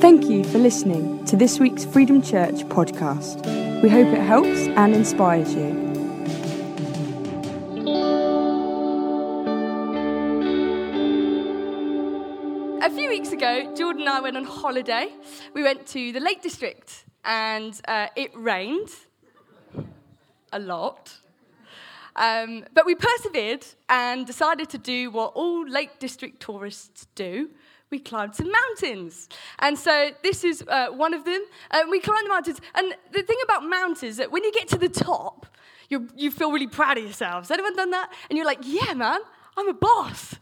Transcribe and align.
Thank 0.00 0.26
you 0.26 0.44
for 0.44 0.58
listening 0.58 1.24
to 1.24 1.36
this 1.36 1.58
week's 1.58 1.84
Freedom 1.84 2.22
Church 2.22 2.60
podcast. 2.68 3.44
We 3.82 3.88
hope 3.88 4.06
it 4.06 4.20
helps 4.20 4.60
and 4.68 4.94
inspires 4.94 5.52
you. 5.52 5.70
A 12.80 12.88
few 12.90 13.08
weeks 13.08 13.32
ago, 13.32 13.74
Jordan 13.74 14.02
and 14.02 14.08
I 14.08 14.20
went 14.20 14.36
on 14.36 14.44
holiday. 14.44 15.08
We 15.52 15.64
went 15.64 15.84
to 15.88 16.12
the 16.12 16.20
Lake 16.20 16.42
District 16.42 17.04
and 17.24 17.80
uh, 17.88 18.06
it 18.14 18.30
rained 18.36 18.90
a 20.52 20.60
lot. 20.60 21.12
Um, 22.14 22.66
but 22.72 22.86
we 22.86 22.94
persevered 22.94 23.66
and 23.88 24.24
decided 24.24 24.68
to 24.68 24.78
do 24.78 25.10
what 25.10 25.32
all 25.34 25.68
Lake 25.68 25.98
District 25.98 26.38
tourists 26.38 27.08
do. 27.16 27.50
We 27.90 27.98
climbed 27.98 28.34
some 28.34 28.50
mountains. 28.50 29.28
And 29.58 29.78
so 29.78 30.10
this 30.22 30.44
is 30.44 30.62
uh, 30.68 30.88
one 30.88 31.14
of 31.14 31.24
them. 31.24 31.42
Uh, 31.70 31.82
we 31.90 32.00
climbed 32.00 32.26
the 32.26 32.30
mountains. 32.30 32.60
And 32.74 32.94
the 33.12 33.22
thing 33.22 33.38
about 33.44 33.64
mountains 33.64 34.02
is 34.02 34.16
that 34.18 34.30
when 34.30 34.44
you 34.44 34.52
get 34.52 34.68
to 34.68 34.78
the 34.78 34.88
top, 34.88 35.46
you 35.88 36.08
you 36.14 36.30
feel 36.30 36.52
really 36.52 36.66
proud 36.66 36.98
of 36.98 37.04
yourselves. 37.04 37.50
Anyone 37.50 37.74
done 37.74 37.90
that? 37.90 38.12
And 38.28 38.36
you're 38.36 38.46
like, 38.46 38.60
yeah, 38.62 38.92
man, 38.94 39.20
I'm 39.56 39.68
a 39.68 39.74
boss. 39.74 40.34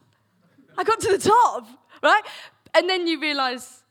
I 0.77 0.84
got 0.84 1.00
to 1.00 1.16
the 1.16 1.19
top, 1.19 1.66
right? 2.02 2.22
And 2.74 2.88
then 2.91 3.06
you 3.06 3.20
realize 3.20 3.83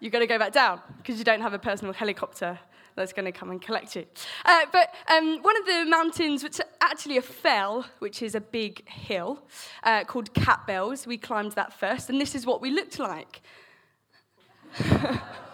you've 0.00 0.12
got 0.12 0.18
to 0.18 0.26
go 0.26 0.38
back 0.38 0.52
down 0.52 0.80
because 0.98 1.18
you 1.18 1.24
don't 1.24 1.40
have 1.40 1.54
a 1.54 1.58
personal 1.58 1.94
helicopter 1.94 2.58
that's 2.98 3.12
going 3.12 3.24
to 3.24 3.32
come 3.32 3.50
and 3.50 3.62
collect 3.62 3.96
you. 3.96 4.04
Uh, 4.44 4.66
but 4.72 4.94
um, 5.10 5.42
one 5.42 5.56
of 5.56 5.66
the 5.66 5.86
mountains, 5.88 6.42
which 6.42 6.60
actually 6.80 7.16
a 7.16 7.22
fell, 7.22 7.86
which 8.00 8.22
is 8.22 8.34
a 8.34 8.40
big 8.40 8.86
hill 8.88 9.42
uh, 9.84 10.04
called 10.04 10.32
Catbells, 10.34 11.06
we 11.06 11.16
climbed 11.16 11.52
that 11.52 11.72
first, 11.72 12.10
and 12.10 12.20
this 12.20 12.34
is 12.34 12.44
what 12.44 12.60
we 12.60 12.70
looked 12.70 12.98
like. 12.98 13.40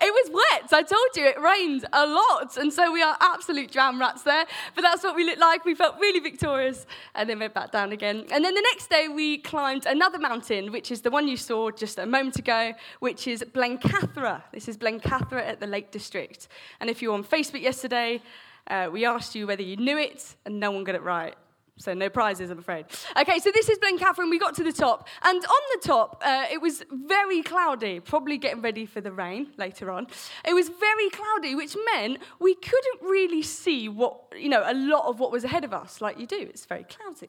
It 0.00 0.12
was 0.12 0.30
wet. 0.32 0.72
I 0.72 0.82
told 0.82 1.08
you 1.16 1.26
it 1.26 1.40
rained 1.40 1.84
a 1.92 2.06
lot. 2.06 2.56
And 2.56 2.72
so 2.72 2.92
we 2.92 3.02
are 3.02 3.16
absolute 3.20 3.70
jam 3.70 3.98
rats 3.98 4.22
there. 4.22 4.44
But 4.74 4.82
that's 4.82 5.02
what 5.02 5.16
we 5.16 5.24
looked 5.24 5.40
like. 5.40 5.64
We 5.64 5.74
felt 5.74 5.98
really 5.98 6.20
victorious. 6.20 6.86
And 7.14 7.28
then 7.28 7.40
went 7.40 7.54
back 7.54 7.72
down 7.72 7.92
again. 7.92 8.24
And 8.30 8.44
then 8.44 8.54
the 8.54 8.64
next 8.72 8.90
day 8.90 9.08
we 9.08 9.38
climbed 9.38 9.86
another 9.86 10.18
mountain, 10.18 10.70
which 10.70 10.90
is 10.90 11.00
the 11.00 11.10
one 11.10 11.26
you 11.26 11.36
saw 11.36 11.70
just 11.70 11.98
a 11.98 12.06
moment 12.06 12.36
ago, 12.36 12.74
which 13.00 13.26
is 13.26 13.44
Blencathra. 13.52 14.42
This 14.52 14.68
is 14.68 14.76
Blencathra 14.76 15.40
at 15.40 15.58
the 15.60 15.66
Lake 15.66 15.90
District. 15.90 16.46
And 16.80 16.88
if 16.88 17.02
you 17.02 17.08
were 17.08 17.14
on 17.14 17.24
Facebook 17.24 17.62
yesterday, 17.62 18.22
uh, 18.68 18.88
we 18.92 19.04
asked 19.04 19.34
you 19.34 19.46
whether 19.46 19.62
you 19.62 19.76
knew 19.76 19.98
it, 19.98 20.36
and 20.44 20.60
no 20.60 20.70
one 20.70 20.84
got 20.84 20.94
it 20.94 21.02
right. 21.02 21.34
So 21.78 21.94
no 21.94 22.08
prizes, 22.10 22.50
I'm 22.50 22.58
afraid. 22.58 22.86
Okay, 23.18 23.38
so 23.38 23.50
this 23.52 23.68
is 23.68 23.78
Blencathra. 23.78 24.28
We 24.28 24.38
got 24.38 24.54
to 24.56 24.64
the 24.64 24.72
top, 24.72 25.08
and 25.22 25.36
on 25.36 25.62
the 25.74 25.86
top, 25.86 26.22
uh, 26.24 26.46
it 26.50 26.60
was 26.60 26.84
very 26.90 27.42
cloudy. 27.42 28.00
Probably 28.00 28.36
getting 28.36 28.62
ready 28.62 28.84
for 28.84 29.00
the 29.00 29.12
rain 29.12 29.48
later 29.56 29.90
on. 29.90 30.08
It 30.44 30.54
was 30.54 30.68
very 30.68 31.08
cloudy, 31.10 31.54
which 31.54 31.76
meant 31.92 32.18
we 32.40 32.54
couldn't 32.54 33.02
really 33.02 33.42
see 33.42 33.88
what 33.88 34.20
you 34.36 34.48
know 34.48 34.62
a 34.66 34.74
lot 34.74 35.06
of 35.06 35.20
what 35.20 35.30
was 35.30 35.44
ahead 35.44 35.64
of 35.64 35.72
us, 35.72 36.00
like 36.00 36.18
you 36.18 36.26
do. 36.26 36.40
It's 36.40 36.66
very 36.66 36.84
cloudy. 36.84 37.28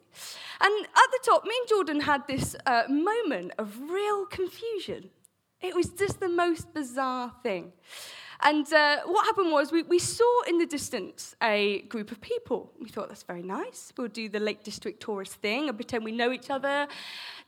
And 0.62 0.86
at 0.86 1.12
the 1.12 1.20
top, 1.24 1.44
me 1.46 1.54
and 1.60 1.70
Jordan 1.70 2.02
had 2.02 2.28
this 2.28 2.56
uh, 2.66 2.84
moment 2.90 3.54
of 3.58 3.80
real 3.80 4.26
confusion. 4.26 5.12
It 5.62 5.76
was 5.76 5.90
just 5.90 6.20
the 6.20 6.30
most 6.30 6.74
bizarre 6.74 7.34
thing. 7.44 7.74
And 8.42 8.72
uh, 8.72 9.00
what 9.06 9.26
happened 9.26 9.52
was 9.52 9.72
we, 9.72 9.84
we 9.84 10.00
saw 10.00 10.42
in 10.48 10.58
the 10.60 10.66
distance 10.66 11.36
a 11.44 11.82
group 11.90 12.10
of 12.12 12.22
people. 12.22 12.72
We 12.80 12.88
thought 12.88 13.10
that's 13.10 13.24
very 13.24 13.44
nice. 13.44 13.92
We'll 13.98 14.08
do 14.08 14.30
the 14.30 14.40
Lake 14.40 14.64
District 14.64 15.02
tourist 15.02 15.34
thing 15.36 15.68
and 15.68 15.78
pretend 15.78 16.06
we 16.06 16.14
know 16.14 16.32
each 16.32 16.50
other, 16.50 16.88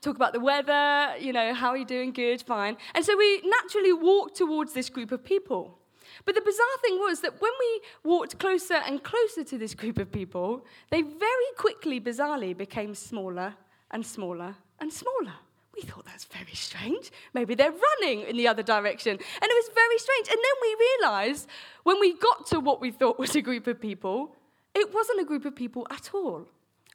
talk 0.02 0.16
about 0.16 0.34
the 0.34 0.40
weather, 0.40 1.14
you 1.18 1.32
know, 1.32 1.54
how 1.54 1.70
are 1.70 1.78
you 1.78 1.86
doing? 1.86 2.12
Good, 2.12 2.42
fine. 2.42 2.76
And 2.94 3.04
so 3.04 3.16
we 3.16 3.40
naturally 3.42 3.94
walked 3.94 4.36
towards 4.36 4.74
this 4.74 4.90
group 4.90 5.12
of 5.12 5.24
people. 5.24 5.78
But 6.26 6.34
the 6.34 6.42
bizarre 6.42 6.78
thing 6.82 6.98
was 6.98 7.20
that 7.20 7.40
when 7.40 7.52
we 7.58 7.80
walked 8.04 8.38
closer 8.38 8.74
and 8.74 9.02
closer 9.02 9.44
to 9.44 9.56
this 9.56 9.74
group 9.74 9.98
of 9.98 10.12
people, 10.12 10.66
they 10.90 11.00
very 11.00 11.50
quickly, 11.56 12.00
bizarrely, 12.00 12.54
became 12.56 12.94
smaller 12.94 13.54
and 13.90 14.04
smaller 14.04 14.56
and 14.78 14.92
smaller. 14.92 15.34
We 15.74 15.82
thought 15.82 16.04
that's 16.04 16.24
very 16.26 16.54
strange. 16.54 17.10
Maybe 17.32 17.54
they're 17.54 17.72
running 17.72 18.22
in 18.22 18.36
the 18.36 18.46
other 18.46 18.62
direction. 18.62 19.12
And 19.12 19.20
it 19.50 19.54
was 19.54 19.70
very 19.74 19.98
strange. 19.98 20.28
And 20.28 20.36
then 20.36 20.56
we 20.60 20.76
realized 20.86 21.48
when 21.82 21.98
we 21.98 22.14
got 22.14 22.46
to 22.48 22.60
what 22.60 22.80
we 22.80 22.90
thought 22.90 23.18
was 23.18 23.34
a 23.34 23.40
group 23.40 23.66
of 23.66 23.80
people, 23.80 24.36
it 24.74 24.92
wasn't 24.92 25.20
a 25.20 25.24
group 25.24 25.44
of 25.44 25.56
people 25.56 25.86
at 25.90 26.10
all. 26.12 26.46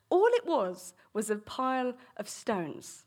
All 0.10 0.28
it 0.28 0.46
was 0.46 0.94
was 1.14 1.30
a 1.30 1.38
pile 1.38 1.94
of 2.18 2.30
stones. 2.30 3.06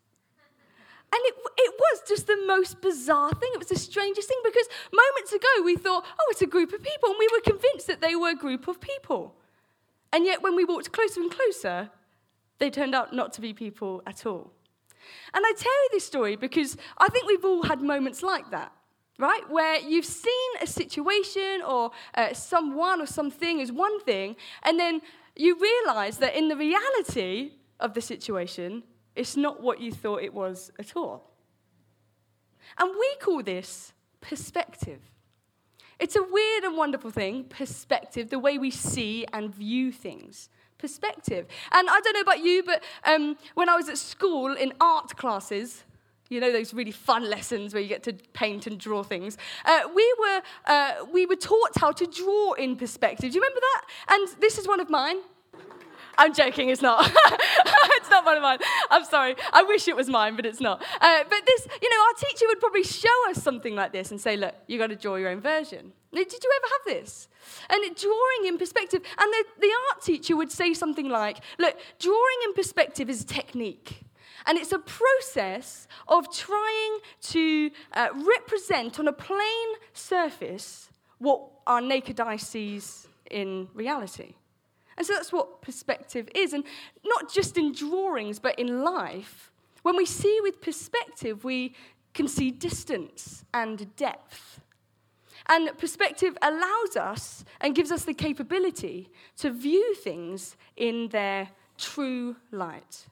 And 1.12 1.20
it, 1.25 1.34
it 1.56 1.75
was 1.78 2.03
just 2.06 2.26
the 2.26 2.41
most 2.47 2.80
bizarre 2.80 3.30
thing. 3.30 3.50
It 3.54 3.59
was 3.59 3.69
the 3.69 3.78
strangest 3.78 4.28
thing 4.28 4.38
because 4.44 4.69
moments 4.92 5.32
ago 5.32 5.48
we 5.64 5.76
thought, 5.76 6.04
oh, 6.06 6.26
it's 6.30 6.42
a 6.42 6.47
group 6.47 6.72
of 6.72 6.82
people. 6.82 7.10
And 7.10 7.19
we 7.19 7.28
were 7.32 7.41
convinced 7.41 7.86
that 7.88 8.00
they 8.00 8.14
were 8.14 8.30
a 8.30 8.36
group 8.36 8.69
of 8.69 8.80
people. 8.80 9.34
And 10.12 10.25
yet 10.25 10.42
when 10.42 10.54
we 10.54 10.64
walked 10.64 10.92
closer 10.92 11.20
and 11.20 11.30
closer, 11.30 11.91
they 12.59 12.70
turned 12.70 12.94
out 12.94 13.12
not 13.12 13.32
to 13.34 13.41
be 13.41 13.53
people 13.53 14.03
at 14.06 14.26
all. 14.26 14.53
And 15.34 15.44
I 15.46 15.52
tell 15.56 15.72
you 15.72 15.88
this 15.92 16.04
story 16.04 16.36
because 16.36 16.76
I 16.98 17.08
think 17.08 17.26
we've 17.26 17.44
all 17.44 17.62
had 17.62 17.82
moments 17.82 18.22
like 18.22 18.50
that, 18.50 18.72
right? 19.18 19.48
Where 19.48 19.78
you've 19.80 20.04
seen 20.04 20.50
a 20.60 20.66
situation 20.66 21.62
or 21.66 21.90
uh, 22.14 22.32
someone 22.34 23.00
or 23.00 23.06
something 23.06 23.60
as 23.60 23.70
one 23.72 24.00
thing, 24.00 24.36
and 24.62 24.78
then 24.78 25.00
you 25.36 25.58
realize 25.58 26.18
that 26.18 26.34
in 26.34 26.48
the 26.48 26.56
reality 26.56 27.52
of 27.78 27.94
the 27.94 28.00
situation, 28.00 28.82
it's 29.16 29.36
not 29.36 29.62
what 29.62 29.80
you 29.80 29.92
thought 29.92 30.22
it 30.22 30.34
was 30.34 30.70
at 30.78 30.96
all. 30.96 31.30
And 32.78 32.90
we 32.98 33.16
call 33.20 33.42
this 33.42 33.92
perspective. 34.20 35.00
It's 35.98 36.16
a 36.16 36.22
weird 36.22 36.64
and 36.64 36.76
wonderful 36.76 37.10
thing, 37.10 37.44
perspective, 37.44 38.30
the 38.30 38.38
way 38.38 38.56
we 38.56 38.70
see 38.70 39.26
and 39.32 39.54
view 39.54 39.92
things 39.92 40.48
perspective. 40.80 41.46
And 41.72 41.88
I 41.88 42.00
don't 42.00 42.14
know 42.14 42.20
about 42.20 42.41
you, 42.41 42.62
but 42.62 42.82
um, 43.04 43.36
when 43.54 43.68
I 43.68 43.76
was 43.76 43.88
at 43.88 43.98
school 43.98 44.54
in 44.54 44.72
art 44.80 45.16
classes, 45.16 45.84
you 46.28 46.41
know 46.41 46.52
those 46.52 46.72
really 46.72 46.92
fun 46.92 47.28
lessons 47.28 47.74
where 47.74 47.82
you 47.82 47.88
get 47.88 48.04
to 48.04 48.12
paint 48.32 48.66
and 48.66 48.78
draw 48.78 49.02
things. 49.02 49.36
Uh, 49.64 49.80
we 49.94 50.14
were 50.18 50.42
uh, 50.66 50.92
we 51.12 51.26
were 51.26 51.36
taught 51.36 51.76
how 51.76 51.91
to 51.91 52.06
draw 52.06 52.52
in 52.52 52.76
perspective. 52.76 53.32
Do 53.32 53.34
you 53.34 53.41
remember 53.41 53.60
that? 53.60 53.82
And 54.14 54.41
this 54.41 54.56
is 54.56 54.66
one 54.68 54.80
of 54.80 54.88
mine. 54.88 55.16
I'm 56.18 56.34
joking, 56.34 56.68
it's 56.68 56.82
not. 56.82 57.10
it's 57.16 58.10
not 58.10 58.24
one 58.24 58.36
of 58.36 58.42
mine. 58.42 58.58
I'm 58.91 59.04
sorry. 59.04 59.36
I 59.52 59.62
wish 59.62 59.88
it 59.88 59.97
was 59.97 60.08
mine, 60.08 60.36
but 60.36 60.44
it's 60.44 60.60
not. 60.60 60.82
Uh, 61.00 61.24
but 61.28 61.47
this, 61.47 61.66
you 61.80 61.88
know, 61.88 62.02
our 62.02 62.14
teacher 62.14 62.47
would 62.48 62.60
probably 62.60 62.82
show 62.82 63.30
us 63.30 63.42
something 63.42 63.74
like 63.74 63.92
this 63.92 64.10
and 64.10 64.20
say, 64.20 64.36
look, 64.36 64.54
you've 64.66 64.80
got 64.80 64.88
to 64.88 64.97
draw 64.97 65.16
your 65.16 65.30
own 65.30 65.41
version. 65.41 65.92
Did 66.12 66.32
you 66.32 66.50
ever 66.56 66.66
have 66.72 66.97
this? 66.97 67.28
And 67.69 67.97
drawing 67.97 68.47
in 68.47 68.59
perspective, 68.59 69.03
and 69.19 69.32
the, 69.32 69.44
the 69.60 69.71
art 69.91 70.03
teacher 70.03 70.37
would 70.37 70.50
say 70.50 70.75
something 70.75 71.09
like, 71.09 71.38
look, 71.59 71.78
drawing 71.98 72.38
in 72.44 72.54
perspective 72.54 73.09
is 73.09 73.22
a 73.22 73.26
technique. 73.26 74.03
And 74.47 74.59
it's 74.59 74.72
a 74.72 74.78
process 74.78 75.87
of 76.09 76.34
trying 76.34 76.98
to 77.22 77.71
uh, 77.93 78.09
represent 78.15 78.98
on 78.98 79.06
a 79.06 79.12
plain 79.12 79.69
surface 79.93 80.88
what 81.19 81.43
our 81.66 81.81
naked 81.81 82.19
eye 82.19 82.38
sees 82.38 83.06
in 83.31 83.69
reality. 83.75 84.34
And 84.97 85.06
so 85.06 85.12
that's 85.12 85.32
what 85.32 85.62
perspective 85.62 86.28
is. 86.34 86.53
And 86.53 86.65
not 87.04 87.32
just 87.32 87.56
in 87.56 87.72
drawings, 87.72 88.38
but 88.38 88.59
in 88.59 88.82
life. 88.82 89.50
When 89.82 89.97
we 89.97 90.06
see 90.06 90.41
with 90.42 90.60
perspective, 90.60 91.44
we 91.44 91.75
can 92.12 92.27
see 92.27 92.50
distance 92.50 93.44
and 93.54 93.94
depth. 93.97 94.60
And 95.50 95.76
perspective 95.76 96.38
allows 96.40 96.96
us 96.96 97.44
and 97.60 97.74
gives 97.74 97.90
us 97.90 98.04
the 98.04 98.14
capability 98.14 99.10
to 99.38 99.50
view 99.50 99.94
things 99.96 100.56
in 100.76 101.08
their 101.08 101.48
true 101.76 102.36
light 102.52 103.06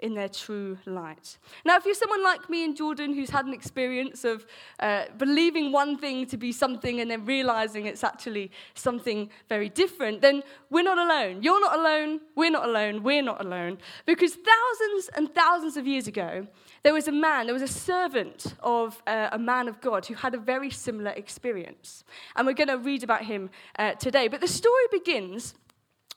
in 0.00 0.14
their 0.14 0.28
true 0.28 0.78
light. 0.86 1.38
Now, 1.64 1.76
if 1.76 1.84
you're 1.84 1.94
someone 1.94 2.22
like 2.22 2.48
me 2.48 2.64
and 2.64 2.76
Jordan 2.76 3.14
who's 3.14 3.30
had 3.30 3.46
an 3.46 3.52
experience 3.52 4.24
of 4.24 4.46
uh, 4.78 5.04
believing 5.16 5.72
one 5.72 5.98
thing 5.98 6.26
to 6.26 6.36
be 6.36 6.52
something 6.52 7.00
and 7.00 7.10
then 7.10 7.24
realizing 7.24 7.86
it's 7.86 8.04
actually 8.04 8.52
something 8.74 9.28
very 9.48 9.68
different, 9.68 10.20
then 10.20 10.42
we're 10.70 10.84
not 10.84 10.98
alone. 10.98 11.42
You're 11.42 11.60
not 11.60 11.78
alone. 11.78 12.20
We're 12.36 12.50
not 12.50 12.68
alone. 12.68 13.02
We're 13.02 13.22
not 13.22 13.44
alone. 13.44 13.78
Because 14.06 14.34
thousands 14.34 15.10
and 15.16 15.34
thousands 15.34 15.76
of 15.76 15.86
years 15.86 16.06
ago, 16.06 16.46
there 16.82 16.94
was 16.94 17.08
a 17.08 17.12
man, 17.12 17.46
there 17.46 17.54
was 17.54 17.62
a 17.62 17.68
servant 17.68 18.54
of 18.60 19.02
uh, 19.06 19.28
a 19.32 19.38
man 19.38 19.68
of 19.68 19.80
God 19.80 20.06
who 20.06 20.14
had 20.14 20.34
a 20.34 20.38
very 20.38 20.70
similar 20.70 21.10
experience. 21.10 22.04
And 22.36 22.46
we're 22.46 22.54
going 22.54 22.68
to 22.68 22.78
read 22.78 23.02
about 23.02 23.24
him 23.24 23.50
uh, 23.78 23.92
today. 23.92 24.28
But 24.28 24.40
the 24.40 24.48
story 24.48 24.84
begins 24.92 25.54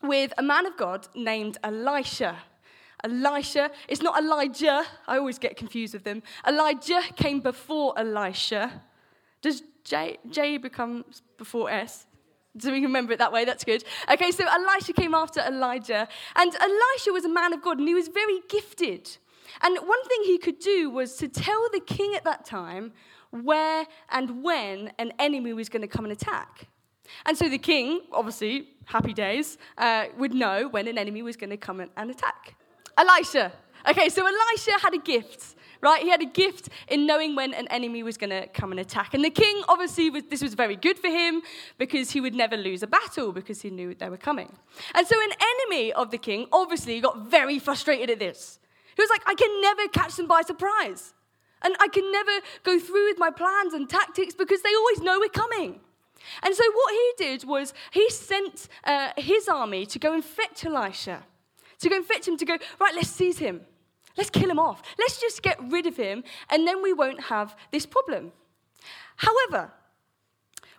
with 0.01 0.33
a 0.37 0.43
man 0.43 0.65
of 0.65 0.77
God 0.77 1.07
named 1.15 1.57
Elisha. 1.63 2.37
Elisha, 3.03 3.71
it's 3.87 4.01
not 4.01 4.21
Elijah. 4.21 4.83
I 5.07 5.17
always 5.17 5.39
get 5.39 5.57
confused 5.57 5.93
with 5.93 6.03
them. 6.03 6.21
Elijah 6.47 7.01
came 7.15 7.39
before 7.39 7.97
Elisha. 7.97 8.83
Does 9.41 9.63
J, 9.83 10.17
J 10.29 10.57
become 10.57 11.05
before 11.37 11.71
S? 11.71 12.05
Do 12.55 12.71
we 12.71 12.81
remember 12.81 13.13
it 13.13 13.19
that 13.19 13.31
way? 13.31 13.45
That's 13.45 13.63
good. 13.63 13.83
Okay, 14.11 14.31
so 14.31 14.45
Elisha 14.45 14.93
came 14.93 15.15
after 15.15 15.39
Elijah. 15.41 16.07
And 16.35 16.53
Elisha 16.53 17.11
was 17.11 17.25
a 17.25 17.29
man 17.29 17.53
of 17.53 17.63
God 17.63 17.79
and 17.79 17.87
he 17.87 17.93
was 17.93 18.09
very 18.09 18.39
gifted. 18.49 19.17
And 19.61 19.77
one 19.77 20.03
thing 20.05 20.19
he 20.23 20.37
could 20.37 20.59
do 20.59 20.89
was 20.89 21.15
to 21.17 21.27
tell 21.27 21.67
the 21.71 21.81
king 21.81 22.15
at 22.15 22.23
that 22.23 22.45
time 22.45 22.93
where 23.31 23.85
and 24.09 24.43
when 24.43 24.91
an 24.99 25.13
enemy 25.19 25.53
was 25.53 25.69
going 25.69 25.81
to 25.81 25.87
come 25.87 26.05
and 26.05 26.11
attack. 26.11 26.67
And 27.25 27.37
so 27.37 27.49
the 27.49 27.57
king, 27.57 28.01
obviously, 28.11 28.69
happy 28.85 29.13
days, 29.13 29.57
uh, 29.77 30.05
would 30.17 30.33
know 30.33 30.67
when 30.69 30.87
an 30.87 30.97
enemy 30.97 31.21
was 31.21 31.35
going 31.35 31.49
to 31.49 31.57
come 31.57 31.79
and 31.79 32.11
attack. 32.11 32.55
Elisha. 32.97 33.51
Okay, 33.89 34.09
so 34.09 34.25
Elisha 34.25 34.79
had 34.79 34.93
a 34.93 34.99
gift, 34.99 35.55
right? 35.81 36.01
He 36.03 36.09
had 36.09 36.21
a 36.21 36.25
gift 36.25 36.69
in 36.87 37.07
knowing 37.07 37.35
when 37.35 37.53
an 37.53 37.67
enemy 37.69 38.03
was 38.03 38.17
going 38.17 38.29
to 38.29 38.47
come 38.47 38.71
and 38.71 38.79
attack. 38.79 39.13
And 39.13 39.25
the 39.25 39.29
king, 39.29 39.61
obviously, 39.67 40.09
was, 40.09 40.23
this 40.29 40.41
was 40.41 40.53
very 40.53 40.75
good 40.75 40.99
for 40.99 41.07
him 41.07 41.41
because 41.77 42.11
he 42.11 42.21
would 42.21 42.35
never 42.35 42.55
lose 42.55 42.83
a 42.83 42.87
battle 42.87 43.31
because 43.31 43.61
he 43.61 43.69
knew 43.71 43.95
they 43.95 44.09
were 44.09 44.17
coming. 44.17 44.53
And 44.93 45.07
so 45.07 45.15
an 45.19 45.31
enemy 45.41 45.93
of 45.93 46.11
the 46.11 46.19
king, 46.19 46.47
obviously, 46.51 46.99
got 47.01 47.25
very 47.27 47.57
frustrated 47.57 48.09
at 48.11 48.19
this. 48.19 48.59
He 48.95 49.01
was 49.01 49.09
like, 49.09 49.23
I 49.25 49.35
can 49.35 49.61
never 49.61 49.87
catch 49.87 50.15
them 50.15 50.27
by 50.27 50.41
surprise. 50.41 51.13
And 51.63 51.75
I 51.79 51.87
can 51.87 52.11
never 52.11 52.31
go 52.63 52.79
through 52.79 53.09
with 53.09 53.19
my 53.19 53.29
plans 53.29 53.73
and 53.73 53.89
tactics 53.89 54.33
because 54.33 54.61
they 54.61 54.73
always 54.73 55.01
know 55.01 55.19
we're 55.19 55.29
coming. 55.29 55.79
And 56.43 56.55
so 56.55 56.63
what 56.71 56.93
he 56.93 57.25
did 57.25 57.43
was 57.45 57.73
he 57.91 58.09
sent 58.09 58.67
uh, 58.83 59.09
his 59.17 59.47
army 59.47 59.85
to 59.87 59.99
go 59.99 60.13
and 60.13 60.23
fetch 60.23 60.65
Elisha, 60.65 61.23
to 61.79 61.89
go 61.89 61.95
and 61.95 62.05
fetch 62.05 62.27
him, 62.27 62.37
to 62.37 62.45
go, 62.45 62.57
right, 62.79 62.95
let's 62.95 63.09
seize 63.09 63.39
him. 63.39 63.61
Let's 64.17 64.29
kill 64.29 64.49
him 64.49 64.59
off. 64.59 64.81
Let's 64.99 65.19
just 65.19 65.41
get 65.41 65.57
rid 65.71 65.85
of 65.85 65.95
him, 65.95 66.23
and 66.49 66.67
then 66.67 66.83
we 66.83 66.93
won't 66.93 67.21
have 67.21 67.55
this 67.71 67.85
problem. 67.85 68.33
However, 69.15 69.71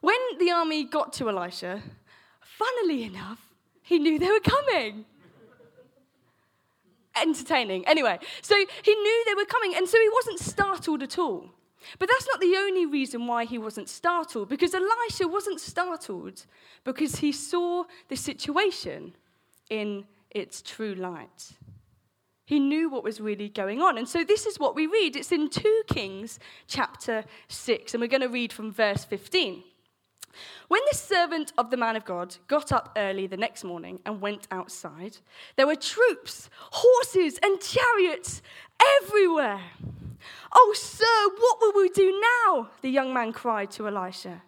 when 0.01 0.19
the 0.39 0.51
army 0.51 0.85
got 0.85 1.13
to 1.15 1.31
Elisha, 1.31 1.83
funnily 2.41 3.05
enough, 3.05 3.39
he 3.83 3.99
knew 3.99 4.19
they 4.19 4.31
were 4.31 4.41
coming. 4.41 5.07
Entertaining. 7.21 7.87
Anyway, 7.87 8.19
so 8.41 8.55
he 8.83 8.95
knew 8.95 9.25
they 9.27 9.35
were 9.35 9.45
coming, 9.45 9.75
and 9.75 9.89
so 9.89 9.99
he 10.01 10.09
wasn't 10.09 10.39
startled 10.41 11.03
at 11.03 11.19
all. 11.19 11.51
But 11.99 12.09
that's 12.09 12.27
not 12.29 12.41
the 12.41 12.57
only 12.57 12.87
reason 12.87 13.27
why 13.27 13.45
he 13.45 13.59
wasn't 13.59 13.89
startled, 13.89 14.49
because 14.49 14.75
Elisha 14.75 15.29
wasn't 15.29 15.61
startled 15.61 16.47
because 16.85 17.17
he 17.17 17.33
saw 17.33 17.85
the 18.09 18.17
situation 18.17 19.15
in 19.69 20.05
its 20.31 20.63
true 20.63 20.95
light. 20.95 21.53
He 22.45 22.59
knew 22.59 22.91
what 22.91 23.05
was 23.05 23.21
really 23.21 23.49
going 23.49 23.81
on. 23.81 23.99
And 23.99 24.09
so 24.09 24.25
this 24.25 24.47
is 24.47 24.59
what 24.59 24.75
we 24.75 24.87
read. 24.87 25.17
It's 25.17 25.33
in 25.33 25.49
2 25.49 25.83
Kings 25.89 26.39
chapter 26.67 27.25
6, 27.49 27.95
and 27.95 28.01
we're 28.01 28.09
going 28.09 28.21
to 28.21 28.29
read 28.29 28.53
from 28.53 28.73
verse 28.73 29.05
15. 29.05 29.63
When 30.69 30.81
the 30.91 30.97
servant 30.97 31.53
of 31.59 31.71
the 31.71 31.77
man 31.77 31.97
of 31.97 32.05
God 32.05 32.37
got 32.49 32.73
up 32.73 32.93
early 32.97 33.27
the 33.27 33.37
next 33.37 33.65
morning 33.65 34.01
and 34.07 34.21
went 34.21 34.49
outside, 34.51 35.19
there 35.57 35.67
were 35.67 35.77
troops, 35.77 36.49
horses, 36.59 37.39
and 37.43 37.61
chariots 37.61 38.43
everywhere. 39.03 39.61
Oh, 40.55 40.75
sir, 40.77 41.37
what 41.39 41.59
will 41.61 41.83
we 41.83 41.89
do 41.91 42.21
now? 42.47 42.69
The 42.81 42.91
young 42.91 43.13
man 43.13 43.33
cried 43.33 43.71
to 43.73 43.89
Elisha. 43.89 44.43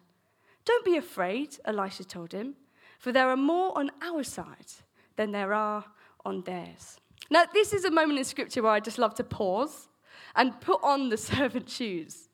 Don't 0.63 0.85
be 0.85 0.97
afraid, 0.97 1.57
Elisha 1.65 2.03
told 2.03 2.31
him, 2.31 2.55
for 2.97 3.11
there 3.11 3.29
are 3.29 3.37
more 3.37 3.77
on 3.77 3.91
our 4.01 4.23
side 4.23 4.71
than 5.15 5.31
there 5.31 5.53
are 5.53 5.85
on 6.25 6.41
theirs. 6.41 6.97
Now, 7.29 7.45
this 7.51 7.73
is 7.73 7.85
a 7.85 7.91
moment 7.91 8.19
in 8.19 8.25
scripture 8.25 8.63
where 8.63 8.71
I 8.71 8.79
just 8.79 8.97
love 8.97 9.15
to 9.15 9.23
pause 9.23 9.89
and 10.35 10.59
put 10.61 10.79
on 10.83 11.09
the 11.09 11.17
servant 11.31 11.69
shoes, 11.69 12.29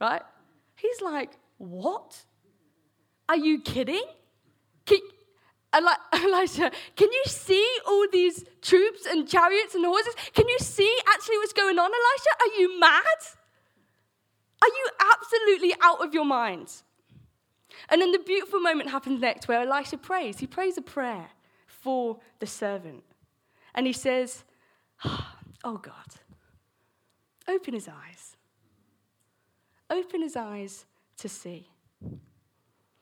right? 0.00 0.22
He's 0.76 1.00
like, 1.00 1.32
What? 1.58 2.24
Are 3.28 3.36
you 3.36 3.60
kidding? 3.60 4.04
Can, 4.84 4.98
Elisha, 5.72 6.70
can 6.96 7.12
you 7.12 7.22
see 7.26 7.66
all 7.86 8.06
these 8.12 8.44
troops 8.62 9.06
and 9.06 9.28
chariots 9.28 9.74
and 9.74 9.84
horses? 9.84 10.14
Can 10.34 10.48
you 10.48 10.58
see 10.58 10.92
actually 11.08 11.38
what's 11.38 11.52
going 11.52 11.78
on, 11.78 11.90
Elisha? 11.90 12.30
Are 12.40 12.60
you 12.60 12.80
mad? 12.80 13.20
Are 14.62 14.68
you 14.68 14.88
absolutely 15.14 15.74
out 15.82 16.04
of 16.04 16.14
your 16.14 16.24
mind? 16.24 16.72
And 17.88 18.00
then 18.00 18.12
the 18.12 18.18
beautiful 18.18 18.60
moment 18.60 18.90
happens 18.90 19.20
next 19.20 19.48
where 19.48 19.60
Elisha 19.60 19.98
prays. 19.98 20.38
He 20.38 20.46
prays 20.46 20.78
a 20.78 20.82
prayer 20.82 21.26
for 21.66 22.18
the 22.40 22.46
servant. 22.46 23.04
And 23.74 23.86
he 23.86 23.92
says, 23.92 24.44
ah, 25.04 25.36
Oh 25.66 25.78
God, 25.78 25.92
open 27.48 27.74
his 27.74 27.88
eyes. 27.88 28.36
Open 29.90 30.22
his 30.22 30.36
eyes 30.36 30.86
to 31.18 31.28
see. 31.28 31.66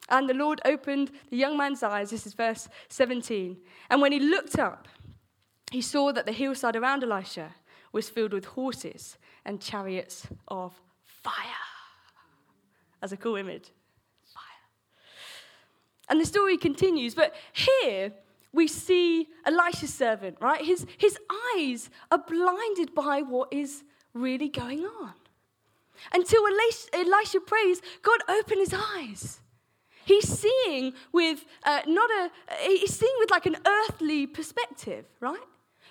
And 0.08 0.28
the 0.28 0.34
Lord 0.34 0.60
opened 0.64 1.10
the 1.30 1.36
young 1.36 1.56
man's 1.56 1.82
eyes. 1.82 2.10
This 2.10 2.26
is 2.26 2.34
verse 2.34 2.68
17. 2.88 3.56
And 3.90 4.02
when 4.02 4.12
he 4.12 4.20
looked 4.20 4.58
up, 4.58 4.88
he 5.70 5.80
saw 5.80 6.12
that 6.12 6.26
the 6.26 6.32
hillside 6.32 6.76
around 6.76 7.02
Elisha 7.02 7.54
was 7.92 8.10
filled 8.10 8.32
with 8.32 8.44
horses 8.44 9.16
and 9.44 9.60
chariots 9.60 10.26
of 10.48 10.74
fire. 11.06 11.34
As 13.02 13.12
a 13.12 13.16
cool 13.16 13.36
image. 13.36 13.70
Fire. 14.32 14.42
And 16.08 16.20
the 16.20 16.26
story 16.26 16.56
continues. 16.56 17.14
But 17.14 17.34
here 17.52 18.12
we 18.52 18.68
see 18.68 19.28
Elisha's 19.44 19.92
servant, 19.92 20.36
right? 20.40 20.64
His, 20.64 20.86
his 20.98 21.18
eyes 21.56 21.90
are 22.10 22.18
blinded 22.18 22.94
by 22.94 23.22
what 23.22 23.52
is 23.52 23.82
really 24.12 24.48
going 24.48 24.84
on. 24.84 25.12
Until 26.12 26.46
Elisha, 26.46 26.88
Elisha 26.94 27.40
prays, 27.40 27.80
God, 28.02 28.20
open 28.28 28.58
his 28.58 28.74
eyes. 28.74 29.40
He's 30.04 30.28
seeing 30.28 30.92
with 31.12 31.44
uh, 31.64 31.80
not 31.86 32.10
a, 32.10 32.30
he's 32.60 32.94
seeing 32.94 33.14
with 33.18 33.30
like 33.30 33.46
an 33.46 33.56
earthly 33.66 34.26
perspective, 34.26 35.06
right? 35.20 35.38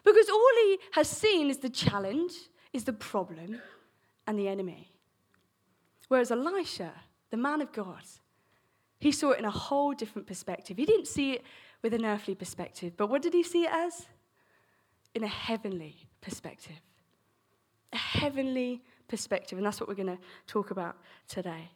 Because 0.03 0.29
all 0.29 0.51
he 0.63 0.79
has 0.91 1.09
seen 1.09 1.49
is 1.49 1.57
the 1.57 1.69
challenge, 1.69 2.33
is 2.73 2.83
the 2.83 2.93
problem, 2.93 3.61
and 4.27 4.37
the 4.37 4.47
enemy. 4.47 4.91
Whereas 6.07 6.31
Elisha, 6.31 6.91
the 7.31 7.37
man 7.37 7.61
of 7.61 7.71
God, 7.71 8.03
he 8.99 9.11
saw 9.11 9.31
it 9.31 9.39
in 9.39 9.45
a 9.45 9.51
whole 9.51 9.93
different 9.93 10.27
perspective. 10.27 10.77
He 10.77 10.85
didn't 10.85 11.07
see 11.07 11.33
it 11.33 11.43
with 11.81 11.93
an 11.93 12.05
earthly 12.05 12.35
perspective, 12.35 12.93
but 12.95 13.07
what 13.07 13.21
did 13.21 13.33
he 13.33 13.43
see 13.43 13.63
it 13.63 13.71
as? 13.71 14.07
In 15.13 15.23
a 15.23 15.27
heavenly 15.27 16.07
perspective. 16.21 16.79
A 17.91 17.97
heavenly 17.97 18.81
perspective, 19.07 19.57
and 19.57 19.65
that's 19.65 19.79
what 19.79 19.89
we're 19.89 19.95
going 19.95 20.07
to 20.07 20.19
talk 20.47 20.71
about 20.71 20.97
today. 21.27 21.69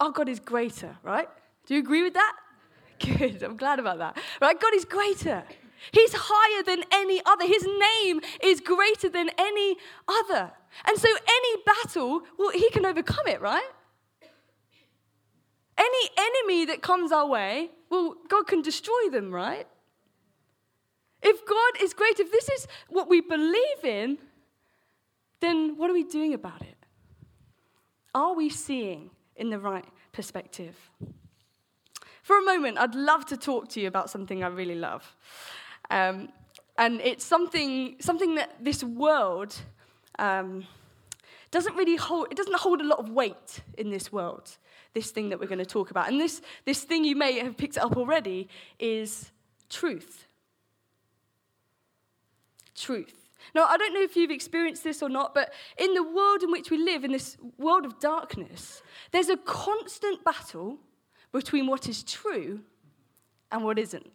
Our 0.00 0.10
God 0.10 0.28
is 0.28 0.40
greater, 0.40 0.96
right? 1.02 1.28
Do 1.66 1.74
you 1.74 1.80
agree 1.80 2.02
with 2.02 2.14
that? 2.14 2.32
Good, 2.98 3.42
I'm 3.42 3.56
glad 3.56 3.78
about 3.78 3.98
that. 3.98 4.16
Right? 4.40 4.58
God 4.58 4.74
is 4.74 4.84
greater. 4.84 5.44
He's 5.92 6.12
higher 6.14 6.62
than 6.62 6.82
any 6.92 7.20
other. 7.24 7.46
His 7.46 7.64
name 7.64 8.20
is 8.42 8.60
greater 8.60 9.08
than 9.08 9.30
any 9.38 9.76
other. 10.08 10.50
And 10.86 10.98
so 10.98 11.08
any 11.08 11.62
battle, 11.64 12.22
well, 12.38 12.50
he 12.50 12.68
can 12.70 12.84
overcome 12.84 13.26
it, 13.26 13.40
right? 13.40 13.70
Any 15.76 16.10
enemy 16.16 16.64
that 16.66 16.82
comes 16.82 17.12
our 17.12 17.26
way, 17.26 17.70
well, 17.90 18.16
God 18.28 18.46
can 18.48 18.62
destroy 18.62 19.10
them, 19.10 19.32
right? 19.32 19.66
If 21.22 21.44
God 21.46 21.82
is 21.82 21.94
great, 21.94 22.18
if 22.18 22.30
this 22.30 22.48
is 22.48 22.66
what 22.88 23.08
we 23.08 23.20
believe 23.20 23.84
in, 23.84 24.18
then 25.40 25.76
what 25.76 25.90
are 25.90 25.94
we 25.94 26.04
doing 26.04 26.34
about 26.34 26.62
it? 26.62 26.76
Are 28.14 28.34
we 28.34 28.48
seeing 28.48 29.10
in 29.38 29.50
the 29.50 29.58
right 29.58 29.84
perspective. 30.12 30.76
For 32.22 32.38
a 32.38 32.42
moment, 32.42 32.78
I'd 32.78 32.94
love 32.94 33.24
to 33.26 33.36
talk 33.36 33.68
to 33.70 33.80
you 33.80 33.88
about 33.88 34.10
something 34.10 34.44
I 34.44 34.48
really 34.48 34.74
love. 34.74 35.16
Um, 35.90 36.28
and 36.76 37.00
it's 37.00 37.24
something, 37.24 37.96
something 38.00 38.34
that 38.34 38.62
this 38.62 38.84
world 38.84 39.56
um, 40.18 40.66
doesn't 41.50 41.74
really 41.74 41.96
hold, 41.96 42.28
it 42.30 42.36
doesn't 42.36 42.56
hold 42.56 42.80
a 42.80 42.84
lot 42.84 42.98
of 42.98 43.10
weight 43.10 43.62
in 43.78 43.90
this 43.90 44.12
world, 44.12 44.56
this 44.92 45.10
thing 45.10 45.30
that 45.30 45.40
we're 45.40 45.46
going 45.46 45.58
to 45.58 45.66
talk 45.66 45.90
about. 45.90 46.08
And 46.08 46.20
this, 46.20 46.42
this 46.66 46.82
thing, 46.82 47.04
you 47.04 47.16
may 47.16 47.38
have 47.38 47.56
picked 47.56 47.78
up 47.78 47.96
already, 47.96 48.48
is 48.78 49.30
truth. 49.70 50.26
Truth. 52.74 53.27
Now, 53.54 53.64
I 53.64 53.76
don't 53.76 53.94
know 53.94 54.02
if 54.02 54.16
you've 54.16 54.30
experienced 54.30 54.84
this 54.84 55.02
or 55.02 55.08
not, 55.08 55.34
but 55.34 55.52
in 55.76 55.94
the 55.94 56.02
world 56.02 56.42
in 56.42 56.50
which 56.50 56.70
we 56.70 56.78
live, 56.78 57.04
in 57.04 57.12
this 57.12 57.36
world 57.56 57.84
of 57.84 57.98
darkness, 57.98 58.82
there's 59.10 59.28
a 59.28 59.36
constant 59.36 60.24
battle 60.24 60.78
between 61.32 61.66
what 61.66 61.88
is 61.88 62.02
true 62.02 62.60
and 63.50 63.64
what 63.64 63.78
isn't. 63.78 64.10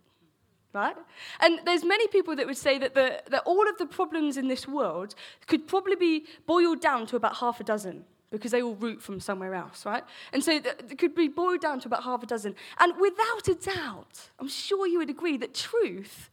Right? 0.74 0.96
And 1.39 1.60
there's 1.65 1.86
many 1.86 2.08
people 2.08 2.36
that 2.36 2.48
would 2.48 2.58
say 2.58 2.80
that, 2.80 2.96
the, 2.96 3.22
that 3.30 3.44
all 3.46 3.70
of 3.70 3.77
the 3.77 3.86
problems 3.86 4.38
in 4.38 4.48
this 4.48 4.68
world 4.68 5.13
could 5.46 5.68
probably 5.68 5.96
be 5.96 6.25
boiled 6.48 6.82
down 6.82 7.06
to 7.08 7.15
about 7.15 7.36
half 7.36 7.60
a 7.60 7.63
dozen 7.63 8.06
because 8.32 8.50
they 8.50 8.63
all 8.63 8.74
root 8.75 9.00
from 9.00 9.20
somewhere 9.20 9.53
else, 9.53 9.86
right? 9.86 10.03
And 10.34 10.44
so 10.44 10.53
it 10.53 10.98
could 10.98 11.13
be 11.13 11.27
boiled 11.27 11.62
down 11.62 11.80
to 11.82 11.88
about 11.88 12.03
half 12.03 12.24
a 12.24 12.25
dozen. 12.25 12.56
And 12.80 12.94
without 13.00 13.48
a 13.48 13.53
doubt, 13.53 14.32
I'm 14.39 14.48
sure 14.48 14.88
you 14.88 14.98
would 14.98 15.12
agree 15.12 15.38
that 15.38 15.53
truth 15.53 16.32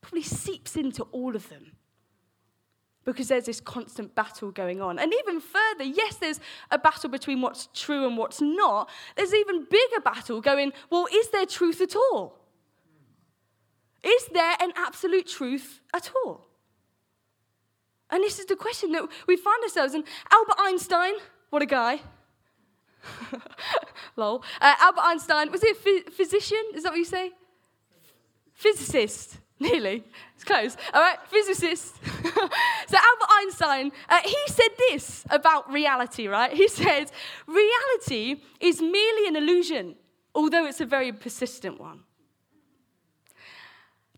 probably 0.00 0.22
seeps 0.22 0.76
into 0.76 1.02
all 1.10 1.34
of 1.34 1.48
them 1.48 1.72
because 3.04 3.28
there's 3.28 3.46
this 3.46 3.60
constant 3.60 4.14
battle 4.14 4.50
going 4.50 4.80
on. 4.80 4.98
And 4.98 5.12
even 5.12 5.40
further, 5.40 5.84
yes, 5.84 6.16
there's 6.16 6.40
a 6.70 6.78
battle 6.78 7.10
between 7.10 7.40
what's 7.40 7.68
true 7.74 8.06
and 8.06 8.16
what's 8.16 8.40
not. 8.40 8.88
There's 9.16 9.34
even 9.34 9.66
bigger 9.70 10.00
battle 10.02 10.40
going, 10.40 10.72
well, 10.90 11.06
is 11.12 11.28
there 11.30 11.46
truth 11.46 11.80
at 11.80 11.94
all? 11.94 12.38
Is 14.02 14.26
there 14.32 14.56
an 14.60 14.72
absolute 14.76 15.26
truth 15.26 15.80
at 15.94 16.10
all? 16.24 16.46
And 18.10 18.22
this 18.22 18.38
is 18.38 18.46
the 18.46 18.56
question 18.56 18.92
that 18.92 19.04
we 19.26 19.36
find 19.36 19.62
ourselves 19.62 19.94
in. 19.94 20.04
Albert 20.30 20.56
Einstein, 20.58 21.14
what 21.50 21.62
a 21.62 21.66
guy. 21.66 22.00
Lol. 24.16 24.44
Uh, 24.60 24.74
Albert 24.78 25.02
Einstein, 25.04 25.50
was 25.50 25.62
he 25.62 25.70
a 25.70 25.74
ph- 25.74 26.04
physician? 26.10 26.62
Is 26.74 26.84
that 26.84 26.90
what 26.90 26.98
you 26.98 27.04
say? 27.04 27.32
Physicist. 28.52 29.38
Nearly. 29.60 30.02
It's 30.34 30.44
close. 30.44 30.76
All 30.92 31.00
right, 31.00 31.18
physicist. 31.28 31.94
so 32.04 32.96
Albert 32.96 33.30
Einstein, 33.30 33.92
uh, 34.08 34.20
he 34.24 34.36
said 34.48 34.70
this 34.88 35.24
about 35.30 35.72
reality, 35.72 36.26
right? 36.26 36.52
He 36.52 36.66
said, 36.68 37.12
reality 37.46 38.42
is 38.60 38.80
merely 38.80 39.28
an 39.28 39.36
illusion, 39.36 39.94
although 40.34 40.66
it's 40.66 40.80
a 40.80 40.86
very 40.86 41.12
persistent 41.12 41.80
one. 41.80 42.00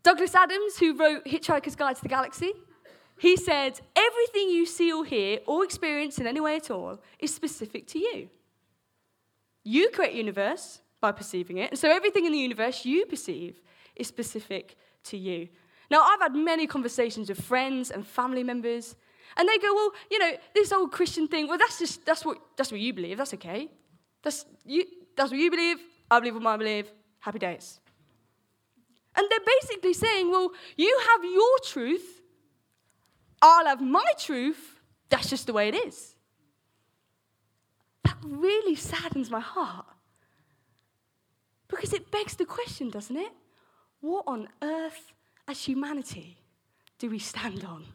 Douglas 0.01 0.33
Adams, 0.33 0.77
who 0.77 0.97
wrote 0.97 1.25
Hitchhiker's 1.25 1.75
Guide 1.75 1.97
to 1.97 2.01
the 2.01 2.09
Galaxy, 2.09 2.53
he 3.19 3.35
said, 3.35 3.79
everything 3.95 4.49
you 4.49 4.65
see 4.65 4.91
or 4.91 5.05
hear 5.05 5.39
or 5.45 5.63
experience 5.63 6.17
in 6.17 6.27
any 6.27 6.39
way 6.39 6.55
at 6.55 6.71
all 6.71 6.99
is 7.19 7.33
specific 7.33 7.87
to 7.87 7.99
you. 7.99 8.29
You 9.63 9.89
create 9.89 10.13
universe 10.13 10.81
by 11.01 11.11
perceiving 11.11 11.57
it, 11.57 11.71
and 11.71 11.79
so 11.79 11.91
everything 11.91 12.25
in 12.25 12.31
the 12.31 12.37
universe 12.37 12.85
you 12.85 13.05
perceive 13.05 13.59
is 13.95 14.07
specific 14.07 14.77
to 15.09 15.17
you. 15.17 15.49
Now, 15.89 16.01
I've 16.01 16.21
had 16.21 16.35
many 16.35 16.67
conversations 16.67 17.29
with 17.29 17.41
friends 17.41 17.91
and 17.91 18.05
family 18.05 18.43
members, 18.43 18.95
and 19.37 19.47
they 19.47 19.57
go, 19.57 19.73
Well, 19.73 19.91
you 20.11 20.19
know, 20.19 20.31
this 20.53 20.71
old 20.71 20.91
Christian 20.91 21.27
thing, 21.27 21.47
well, 21.47 21.57
that's 21.57 21.79
just 21.79 22.05
that's 22.05 22.25
what 22.25 22.37
that's 22.55 22.71
what 22.71 22.79
you 22.79 22.93
believe, 22.93 23.17
that's 23.17 23.33
okay. 23.33 23.69
That's 24.21 24.45
you 24.65 24.85
that's 25.15 25.31
what 25.31 25.39
you 25.39 25.49
believe, 25.49 25.77
I 26.09 26.19
believe 26.19 26.35
what 26.35 26.45
I 26.45 26.57
believe, 26.57 26.91
happy 27.19 27.39
days. 27.39 27.79
And 29.15 29.25
they're 29.29 29.39
basically 29.61 29.93
saying, 29.93 30.29
Well, 30.29 30.51
you 30.75 30.99
have 31.09 31.23
your 31.23 31.57
truth, 31.63 32.21
I'll 33.41 33.65
have 33.65 33.81
my 33.81 34.11
truth, 34.19 34.79
that's 35.09 35.29
just 35.29 35.47
the 35.47 35.53
way 35.53 35.69
it 35.69 35.75
is. 35.75 36.15
That 38.03 38.17
really 38.23 38.75
saddens 38.75 39.29
my 39.29 39.39
heart. 39.39 39.85
Because 41.67 41.93
it 41.93 42.11
begs 42.11 42.35
the 42.35 42.45
question, 42.45 42.89
doesn't 42.89 43.15
it? 43.15 43.31
What 44.01 44.23
on 44.27 44.47
earth, 44.61 45.13
as 45.47 45.63
humanity, 45.63 46.37
do 46.99 47.09
we 47.09 47.19
stand 47.19 47.63
on? 47.63 47.85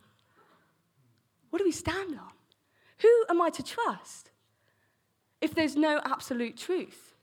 What 1.51 1.59
do 1.59 1.65
we 1.65 1.73
stand 1.73 2.15
on? 2.15 2.33
Who 2.99 3.25
am 3.29 3.43
I 3.43 3.51
to 3.51 3.63
trust 3.63 4.31
if 5.41 5.55
there's 5.55 5.77
no 5.77 6.01
absolute 6.05 6.57
truth? 6.57 7.15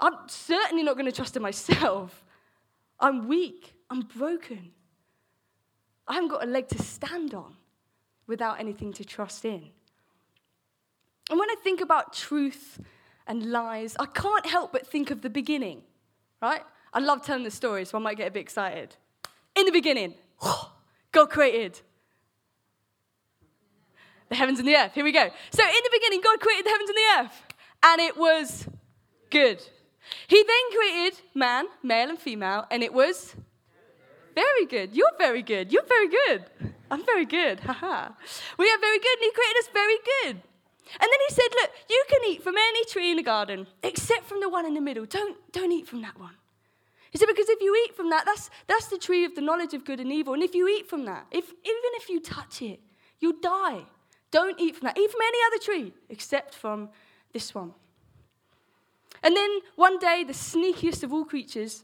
I'm 0.00 0.14
certainly 0.28 0.82
not 0.82 0.94
going 0.94 1.06
to 1.06 1.12
trust 1.12 1.36
in 1.36 1.42
myself. 1.42 2.24
I'm 3.00 3.28
weak. 3.28 3.74
I'm 3.90 4.00
broken. 4.00 4.72
I 6.06 6.14
haven't 6.14 6.30
got 6.30 6.42
a 6.42 6.46
leg 6.46 6.68
to 6.68 6.82
stand 6.82 7.34
on 7.34 7.54
without 8.26 8.60
anything 8.60 8.92
to 8.94 9.04
trust 9.04 9.44
in. 9.44 9.70
And 11.30 11.38
when 11.38 11.50
I 11.50 11.56
think 11.62 11.80
about 11.80 12.12
truth 12.12 12.80
and 13.26 13.50
lies, 13.50 13.96
I 13.98 14.06
can't 14.06 14.46
help 14.46 14.72
but 14.72 14.86
think 14.86 15.10
of 15.10 15.20
the 15.20 15.30
beginning, 15.30 15.82
right? 16.40 16.62
I 16.98 17.00
love 17.00 17.22
telling 17.22 17.44
the 17.44 17.50
story, 17.52 17.84
so 17.84 17.96
I 17.96 18.00
might 18.00 18.16
get 18.16 18.26
a 18.26 18.30
bit 18.32 18.40
excited. 18.40 18.96
In 19.54 19.66
the 19.66 19.70
beginning, 19.70 20.14
God 21.12 21.26
created 21.30 21.80
the 24.28 24.34
heavens 24.34 24.58
and 24.58 24.66
the 24.66 24.74
earth. 24.74 24.94
Here 24.94 25.04
we 25.04 25.12
go. 25.12 25.30
So, 25.52 25.62
in 25.62 25.82
the 25.84 25.90
beginning, 25.92 26.22
God 26.22 26.40
created 26.40 26.66
the 26.66 26.70
heavens 26.70 26.90
and 26.90 26.98
the 26.98 27.20
earth, 27.20 27.42
and 27.84 28.00
it 28.00 28.16
was 28.16 28.66
good. 29.30 29.62
He 30.26 30.42
then 30.42 30.76
created 30.76 31.20
man, 31.36 31.66
male 31.84 32.08
and 32.08 32.18
female, 32.18 32.66
and 32.68 32.82
it 32.82 32.92
was 32.92 33.36
very 34.34 34.66
good. 34.66 34.92
You're 34.92 35.16
very 35.18 35.42
good. 35.42 35.72
You're 35.72 35.86
very 35.86 36.08
good. 36.08 36.46
I'm 36.90 37.06
very 37.06 37.26
good. 37.26 37.60
We 38.58 38.66
are 38.72 38.80
very 38.80 38.98
good, 38.98 39.16
and 39.18 39.22
He 39.22 39.30
created 39.30 39.58
us 39.60 39.68
very 39.72 39.98
good. 40.10 40.42
And 41.00 41.08
then 41.12 41.20
He 41.28 41.34
said, 41.34 41.48
Look, 41.62 41.70
you 41.88 42.04
can 42.08 42.20
eat 42.28 42.42
from 42.42 42.56
any 42.56 42.84
tree 42.86 43.12
in 43.12 43.18
the 43.18 43.22
garden 43.22 43.68
except 43.84 44.24
from 44.24 44.40
the 44.40 44.48
one 44.48 44.66
in 44.66 44.74
the 44.74 44.80
middle. 44.80 45.04
Don't, 45.04 45.36
don't 45.52 45.70
eat 45.70 45.86
from 45.86 46.02
that 46.02 46.18
one. 46.18 46.34
He 47.10 47.18
said, 47.18 47.26
because 47.26 47.48
if 47.48 47.60
you 47.60 47.74
eat 47.86 47.96
from 47.96 48.10
that, 48.10 48.24
that's, 48.24 48.50
that's 48.66 48.88
the 48.88 48.98
tree 48.98 49.24
of 49.24 49.34
the 49.34 49.40
knowledge 49.40 49.74
of 49.74 49.84
good 49.84 50.00
and 50.00 50.12
evil. 50.12 50.34
And 50.34 50.42
if 50.42 50.54
you 50.54 50.68
eat 50.68 50.88
from 50.88 51.04
that, 51.06 51.26
if, 51.30 51.44
even 51.44 51.90
if 51.94 52.08
you 52.08 52.20
touch 52.20 52.60
it, 52.62 52.80
you'll 53.20 53.40
die. 53.40 53.84
Don't 54.30 54.60
eat 54.60 54.76
from 54.76 54.86
that. 54.86 54.98
Eat 54.98 55.10
from 55.10 55.20
any 55.22 55.38
other 55.46 55.64
tree 55.64 55.94
except 56.10 56.54
from 56.54 56.90
this 57.32 57.54
one. 57.54 57.72
And 59.22 59.36
then 59.36 59.50
one 59.76 59.98
day, 59.98 60.24
the 60.24 60.32
sneakiest 60.32 61.02
of 61.02 61.12
all 61.12 61.24
creatures 61.24 61.82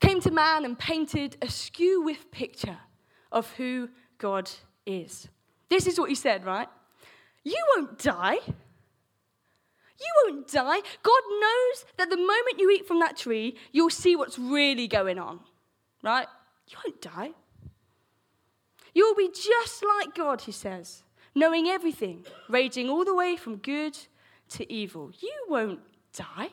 came 0.00 0.20
to 0.20 0.30
man 0.30 0.64
and 0.64 0.78
painted 0.78 1.36
a 1.42 1.48
skew 1.48 2.02
with 2.02 2.30
picture 2.30 2.78
of 3.32 3.50
who 3.52 3.88
God 4.18 4.50
is. 4.86 5.28
This 5.68 5.86
is 5.86 5.98
what 5.98 6.08
he 6.08 6.14
said, 6.14 6.44
right? 6.44 6.68
You 7.44 7.62
won't 7.74 7.98
die. 7.98 8.38
You 10.00 10.06
won't 10.24 10.48
die. 10.48 10.80
God 11.02 11.22
knows 11.40 11.84
that 11.96 12.10
the 12.10 12.16
moment 12.16 12.58
you 12.58 12.70
eat 12.70 12.86
from 12.86 13.00
that 13.00 13.16
tree, 13.16 13.56
you'll 13.72 13.90
see 13.90 14.14
what's 14.14 14.38
really 14.38 14.86
going 14.86 15.18
on, 15.18 15.40
right? 16.02 16.26
You 16.68 16.76
won't 16.84 17.02
die. 17.02 17.30
You'll 18.94 19.14
be 19.14 19.28
just 19.28 19.84
like 19.98 20.14
God, 20.14 20.42
he 20.42 20.52
says, 20.52 21.02
knowing 21.34 21.66
everything, 21.66 22.24
raging 22.48 22.88
all 22.88 23.04
the 23.04 23.14
way 23.14 23.36
from 23.36 23.56
good 23.56 23.98
to 24.50 24.72
evil. 24.72 25.12
You 25.20 25.32
won't 25.48 25.80
die. 26.12 26.50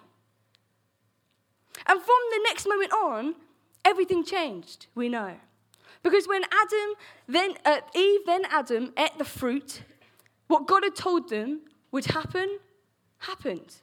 And 1.87 2.01
from 2.01 2.21
the 2.31 2.41
next 2.45 2.67
moment 2.67 2.93
on, 2.93 3.35
everything 3.83 4.23
changed, 4.23 4.87
we 4.95 5.09
know. 5.09 5.35
Because 6.01 6.27
when 6.27 6.43
Adam, 6.43 6.93
then 7.27 7.53
uh, 7.65 7.81
Eve, 7.95 8.21
then 8.25 8.43
Adam 8.49 8.93
ate 8.97 9.17
the 9.17 9.25
fruit, 9.25 9.81
what 10.47 10.67
God 10.67 10.83
had 10.83 10.95
told 10.95 11.29
them 11.29 11.61
would 11.91 12.05
happen 12.05 12.59
happened. 13.27 13.75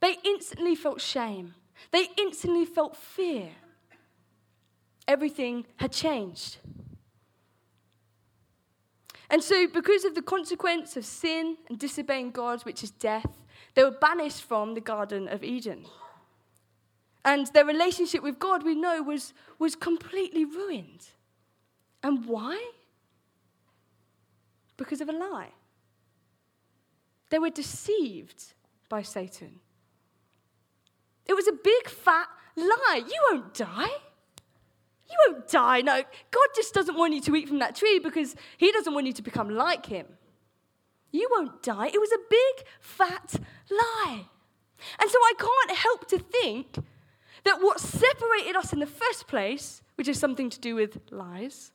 They 0.00 0.16
instantly 0.24 0.74
felt 0.74 1.00
shame. 1.00 1.54
They 1.92 2.08
instantly 2.18 2.64
felt 2.64 2.96
fear. 2.96 3.50
Everything 5.08 5.66
had 5.76 5.92
changed. 5.92 6.58
And 9.28 9.42
so, 9.42 9.66
because 9.66 10.04
of 10.04 10.14
the 10.14 10.22
consequence 10.22 10.96
of 10.96 11.04
sin 11.04 11.56
and 11.68 11.78
disobeying 11.78 12.30
God, 12.30 12.62
which 12.62 12.82
is 12.82 12.90
death, 12.90 13.26
they 13.74 13.82
were 13.82 13.90
banished 13.90 14.42
from 14.42 14.74
the 14.74 14.80
Garden 14.80 15.28
of 15.28 15.42
Eden. 15.42 15.84
And 17.24 17.48
their 17.48 17.64
relationship 17.64 18.22
with 18.22 18.38
God, 18.38 18.64
we 18.64 18.76
know, 18.76 19.02
was, 19.02 19.34
was 19.58 19.74
completely 19.74 20.44
ruined. 20.44 21.08
And 22.02 22.24
why? 22.26 22.70
Because 24.76 25.00
of 25.00 25.08
a 25.08 25.12
lie. 25.12 25.50
They 27.30 27.38
were 27.38 27.50
deceived 27.50 28.54
by 28.88 29.02
Satan. 29.02 29.60
It 31.26 31.34
was 31.34 31.48
a 31.48 31.52
big 31.52 31.88
fat 31.88 32.28
lie. 32.56 33.02
You 33.06 33.20
won't 33.30 33.54
die. 33.54 33.90
You 35.08 35.16
won't 35.26 35.48
die. 35.48 35.80
No, 35.80 36.02
God 36.30 36.48
just 36.54 36.74
doesn't 36.74 36.96
want 36.96 37.14
you 37.14 37.20
to 37.22 37.36
eat 37.36 37.48
from 37.48 37.58
that 37.58 37.76
tree 37.76 37.98
because 37.98 38.34
He 38.56 38.72
doesn't 38.72 38.94
want 38.94 39.06
you 39.06 39.12
to 39.12 39.22
become 39.22 39.50
like 39.50 39.86
Him. 39.86 40.06
You 41.12 41.28
won't 41.30 41.62
die. 41.62 41.88
It 41.88 42.00
was 42.00 42.12
a 42.12 42.18
big 42.30 42.66
fat 42.80 43.34
lie. 43.70 44.26
And 45.00 45.10
so 45.10 45.18
I 45.18 45.32
can't 45.38 45.78
help 45.78 46.08
to 46.08 46.18
think 46.18 46.76
that 47.44 47.62
what 47.62 47.80
separated 47.80 48.56
us 48.56 48.72
in 48.72 48.80
the 48.80 48.86
first 48.86 49.26
place, 49.26 49.82
which 49.94 50.08
is 50.08 50.18
something 50.18 50.50
to 50.50 50.60
do 50.60 50.74
with 50.74 50.98
lies, 51.10 51.72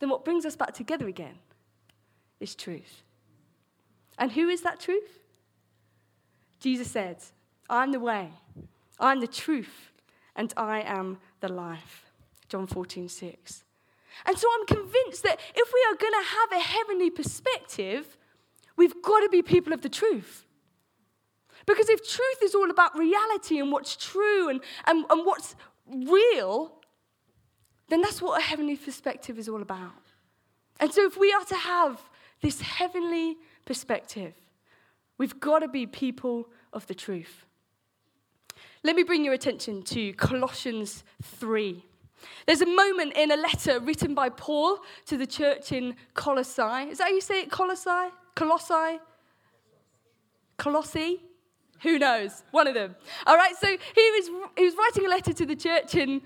then 0.00 0.08
what 0.08 0.24
brings 0.24 0.44
us 0.44 0.56
back 0.56 0.72
together 0.74 1.06
again 1.06 1.38
is 2.40 2.54
truth. 2.54 3.02
And 4.20 4.30
who 4.30 4.48
is 4.48 4.60
that 4.60 4.78
truth? 4.78 5.18
Jesus 6.60 6.90
said, 6.90 7.16
I'm 7.70 7.90
the 7.90 7.98
way, 7.98 8.28
I'm 9.00 9.20
the 9.20 9.26
truth, 9.26 9.92
and 10.36 10.52
I 10.56 10.82
am 10.82 11.18
the 11.40 11.48
life. 11.48 12.04
John 12.48 12.66
14, 12.66 13.08
6. 13.08 13.64
And 14.26 14.38
so 14.38 14.46
I'm 14.54 14.66
convinced 14.66 15.22
that 15.22 15.40
if 15.54 15.72
we 15.72 15.86
are 15.90 15.96
going 15.96 16.12
to 16.12 16.28
have 16.28 16.52
a 16.52 16.62
heavenly 16.62 17.08
perspective, 17.08 18.18
we've 18.76 19.02
got 19.02 19.20
to 19.20 19.30
be 19.30 19.40
people 19.40 19.72
of 19.72 19.80
the 19.80 19.88
truth. 19.88 20.44
Because 21.66 21.88
if 21.88 22.06
truth 22.06 22.42
is 22.42 22.54
all 22.54 22.70
about 22.70 22.98
reality 22.98 23.58
and 23.58 23.72
what's 23.72 23.96
true 23.96 24.50
and, 24.50 24.60
and, 24.86 25.06
and 25.08 25.24
what's 25.24 25.54
real, 25.86 26.72
then 27.88 28.02
that's 28.02 28.20
what 28.20 28.38
a 28.38 28.44
heavenly 28.44 28.76
perspective 28.76 29.38
is 29.38 29.48
all 29.48 29.62
about. 29.62 29.92
And 30.78 30.92
so 30.92 31.06
if 31.06 31.16
we 31.16 31.32
are 31.32 31.44
to 31.44 31.56
have 31.56 32.00
this 32.42 32.60
heavenly 32.60 33.36
perspective. 33.70 34.34
We've 35.16 35.38
got 35.38 35.60
to 35.60 35.68
be 35.68 35.86
people 35.86 36.48
of 36.72 36.88
the 36.88 36.94
truth. 37.06 37.46
Let 38.82 38.96
me 38.96 39.04
bring 39.04 39.24
your 39.24 39.32
attention 39.32 39.84
to 39.94 40.12
Colossians 40.14 41.04
3. 41.22 41.84
There's 42.48 42.62
a 42.62 42.66
moment 42.66 43.12
in 43.14 43.30
a 43.30 43.36
letter 43.36 43.78
written 43.78 44.12
by 44.12 44.28
Paul 44.30 44.78
to 45.06 45.16
the 45.16 45.24
church 45.24 45.70
in 45.70 45.94
Colossae. 46.14 46.90
Is 46.90 46.98
that 46.98 47.04
how 47.04 47.10
you 47.10 47.20
say 47.20 47.42
it? 47.42 47.50
Colossae? 47.52 48.10
Colossae? 48.34 48.98
Colossae? 50.56 51.22
Who 51.82 51.96
knows? 52.00 52.42
One 52.50 52.66
of 52.66 52.74
them. 52.74 52.96
All 53.24 53.36
right, 53.36 53.54
so 53.54 53.68
he 53.68 54.10
was, 54.16 54.50
he 54.58 54.64
was 54.64 54.74
writing 54.74 55.06
a 55.06 55.08
letter 55.08 55.32
to 55.32 55.46
the 55.46 55.54
church 55.54 55.94
in 55.94 56.22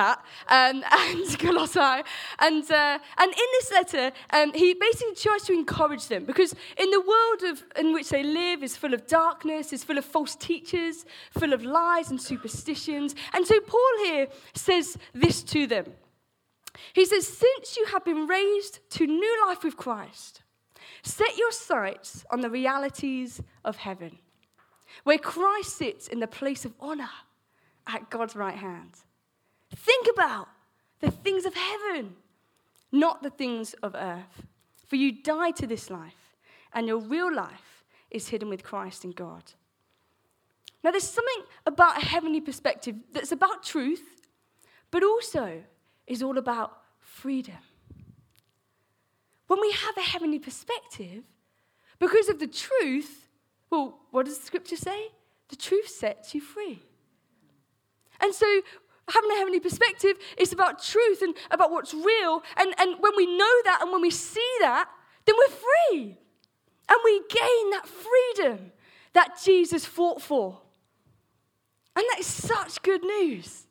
that, 0.00 0.24
um, 0.48 0.82
and 0.90 1.38
Colossae. 1.38 2.02
And, 2.38 2.70
uh, 2.70 2.98
and 3.18 3.30
in 3.30 3.48
this 3.58 3.70
letter, 3.72 4.12
um, 4.30 4.52
he 4.52 4.74
basically 4.74 5.14
tries 5.14 5.42
to 5.42 5.52
encourage 5.52 6.06
them 6.08 6.24
because 6.24 6.54
in 6.78 6.90
the 6.90 7.00
world 7.00 7.42
of, 7.52 7.64
in 7.76 7.92
which 7.92 8.08
they 8.08 8.22
live 8.22 8.62
is 8.62 8.76
full 8.76 8.94
of 8.94 9.06
darkness, 9.06 9.72
is 9.72 9.84
full 9.84 9.98
of 9.98 10.04
false 10.04 10.34
teachers, 10.36 11.04
full 11.38 11.52
of 11.52 11.64
lies 11.64 12.10
and 12.10 12.20
superstitions. 12.20 13.14
And 13.34 13.46
so 13.46 13.60
Paul 13.60 13.94
here 14.04 14.28
says 14.54 14.96
this 15.12 15.42
to 15.44 15.66
them. 15.66 15.86
He 16.94 17.04
says, 17.04 17.26
Since 17.26 17.76
you 17.76 17.86
have 17.86 18.04
been 18.04 18.26
raised 18.26 18.80
to 18.90 19.06
new 19.06 19.46
life 19.46 19.64
with 19.64 19.76
Christ, 19.76 20.42
set 21.02 21.36
your 21.36 21.52
sights 21.52 22.24
on 22.30 22.40
the 22.40 22.50
realities 22.50 23.40
of 23.64 23.76
heaven, 23.76 24.18
where 25.04 25.18
Christ 25.18 25.76
sits 25.76 26.08
in 26.08 26.20
the 26.20 26.26
place 26.26 26.64
of 26.64 26.72
honor 26.80 27.10
at 27.86 28.08
God's 28.08 28.36
right 28.36 28.56
hand. 28.56 28.92
Think 29.74 30.06
about 30.12 30.48
the 31.00 31.10
things 31.10 31.44
of 31.44 31.54
heaven, 31.54 32.16
not 32.92 33.22
the 33.22 33.30
things 33.30 33.74
of 33.82 33.94
earth. 33.94 34.46
For 34.86 34.96
you 34.96 35.22
die 35.22 35.52
to 35.52 35.66
this 35.66 35.88
life, 35.88 36.34
and 36.72 36.86
your 36.86 36.98
real 36.98 37.32
life 37.32 37.84
is 38.10 38.28
hidden 38.28 38.48
with 38.48 38.64
Christ 38.64 39.04
in 39.04 39.12
God. 39.12 39.44
Now, 40.82 40.90
there's 40.90 41.04
something 41.04 41.44
about 41.66 42.02
a 42.02 42.04
heavenly 42.04 42.40
perspective 42.40 42.96
that's 43.12 43.32
about 43.32 43.62
truth, 43.62 44.02
but 44.90 45.04
also 45.04 45.62
is 46.06 46.22
all 46.22 46.38
about 46.38 46.76
freedom. 46.98 47.58
When 49.46 49.60
we 49.60 49.72
have 49.72 49.96
a 49.96 50.02
heavenly 50.02 50.38
perspective, 50.38 51.22
because 51.98 52.28
of 52.28 52.38
the 52.38 52.46
truth, 52.46 53.28
well, 53.68 53.98
what 54.10 54.26
does 54.26 54.38
the 54.38 54.46
scripture 54.46 54.76
say? 54.76 55.08
The 55.48 55.56
truth 55.56 55.88
sets 55.88 56.34
you 56.34 56.40
free. 56.40 56.82
And 58.20 58.34
so, 58.34 58.62
having 59.12 59.30
a 59.30 59.34
heavenly 59.36 59.60
perspective 59.60 60.16
is 60.38 60.52
about 60.52 60.82
truth 60.82 61.22
and 61.22 61.34
about 61.50 61.70
what's 61.70 61.94
real. 61.94 62.42
And, 62.56 62.74
and 62.78 62.96
when 63.00 63.12
we 63.16 63.26
know 63.26 63.54
that 63.64 63.80
and 63.82 63.92
when 63.92 64.00
we 64.00 64.10
see 64.10 64.56
that, 64.60 64.88
then 65.26 65.34
we're 65.38 65.56
free. 65.56 66.18
And 66.88 66.98
we 67.04 67.20
gain 67.28 67.70
that 67.70 67.86
freedom 67.86 68.72
that 69.12 69.40
Jesus 69.42 69.84
fought 69.84 70.20
for. 70.20 70.60
And 71.96 72.04
that 72.10 72.20
is 72.20 72.26
such 72.26 72.82
good 72.82 73.02
news. 73.02 73.66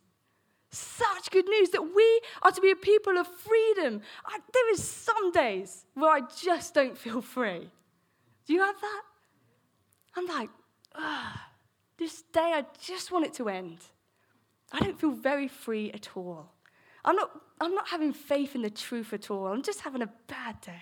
Such 0.71 1.31
good 1.31 1.47
news 1.47 1.69
that 1.71 1.81
we 1.81 2.21
are 2.43 2.51
to 2.51 2.61
be 2.61 2.71
a 2.71 2.75
people 2.75 3.17
of 3.17 3.27
freedom. 3.27 4.01
I, 4.25 4.39
there 4.53 4.71
is 4.73 4.83
some 4.83 5.31
days 5.31 5.85
where 5.95 6.11
I 6.11 6.21
just 6.41 6.73
don't 6.73 6.97
feel 6.97 7.21
free. 7.21 7.69
Do 8.45 8.53
you 8.53 8.61
have 8.61 8.79
that? 8.79 9.01
I'm 10.15 10.27
like, 10.27 10.49
this 11.97 12.21
day 12.33 12.53
I 12.55 12.65
just 12.81 13.11
want 13.11 13.25
it 13.25 13.33
to 13.35 13.49
end. 13.49 13.79
I 14.71 14.79
don't 14.79 14.99
feel 14.99 15.11
very 15.11 15.47
free 15.47 15.91
at 15.91 16.09
all. 16.15 16.51
I'm 17.05 17.15
not, 17.15 17.31
I'm 17.59 17.73
not 17.73 17.87
having 17.87 18.13
faith 18.13 18.55
in 18.55 18.61
the 18.61 18.69
truth 18.69 19.13
at 19.13 19.31
all. 19.31 19.47
I'm 19.47 19.63
just 19.63 19.81
having 19.81 20.01
a 20.01 20.09
bad 20.27 20.61
day. 20.61 20.81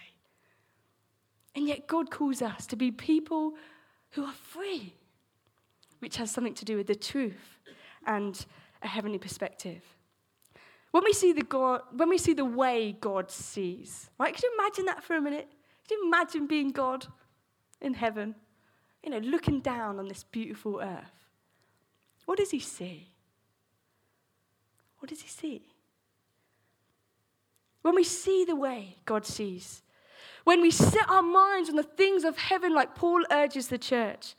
And 1.56 1.67
yet, 1.67 1.88
God 1.88 2.12
calls 2.12 2.41
us 2.41 2.67
to 2.67 2.75
be 2.75 2.91
people 2.91 3.53
who 4.12 4.24
are 4.24 4.34
free, 4.34 4.94
which 6.00 6.17
has 6.17 6.29
something 6.29 6.53
to 6.56 6.65
do 6.65 6.77
with 6.77 6.88
the 6.88 6.96
truth 6.96 7.60
and 8.06 8.46
a 8.84 8.88
heavenly 8.88 9.17
perspective. 9.17 9.84
When 10.91 11.03
we 11.03 11.13
see 11.13 11.34
the, 11.34 11.41
God, 11.41 11.82
when 11.96 12.10
we 12.10 12.17
see 12.17 12.34
the 12.34 12.46
way 12.46 12.96
God 13.00 13.32
sees, 13.32 14.10
right? 14.20 14.34
Could 14.34 14.44
you 14.44 14.56
imagine 14.60 14.86
that 14.86 15.03
for 15.03 15.15
a 15.15 15.22
minute? 15.22 15.48
Could 15.88 15.96
you 15.96 16.08
imagine 16.08 16.48
being 16.48 16.70
God 16.70 17.08
in 17.82 17.94
heaven? 17.94 18.36
You 19.03 19.12
know, 19.12 19.20
looking 19.20 19.60
down 19.60 20.00
on 20.00 20.08
this 20.08 20.24
beautiful 20.24 20.79
earth. 20.82 21.25
What 22.25 22.38
does 22.38 22.51
he 22.51 22.60
see? 22.60 23.10
What 24.99 25.09
does 25.09 25.21
he 25.21 25.27
see? 25.27 25.61
When 27.81 27.95
we 27.95 28.03
see 28.03 28.43
the 28.45 28.55
way 28.55 28.97
God 29.05 29.25
sees, 29.25 29.81
when 30.43 30.61
we 30.61 30.71
set 30.71 31.09
our 31.09 31.21
minds 31.21 31.69
on 31.69 31.75
the 31.75 31.83
things 31.83 32.23
of 32.23 32.37
heaven, 32.37 32.73
like 32.73 32.95
Paul 32.95 33.23
urges 33.31 33.67
the 33.67 33.77
church, 33.77 34.36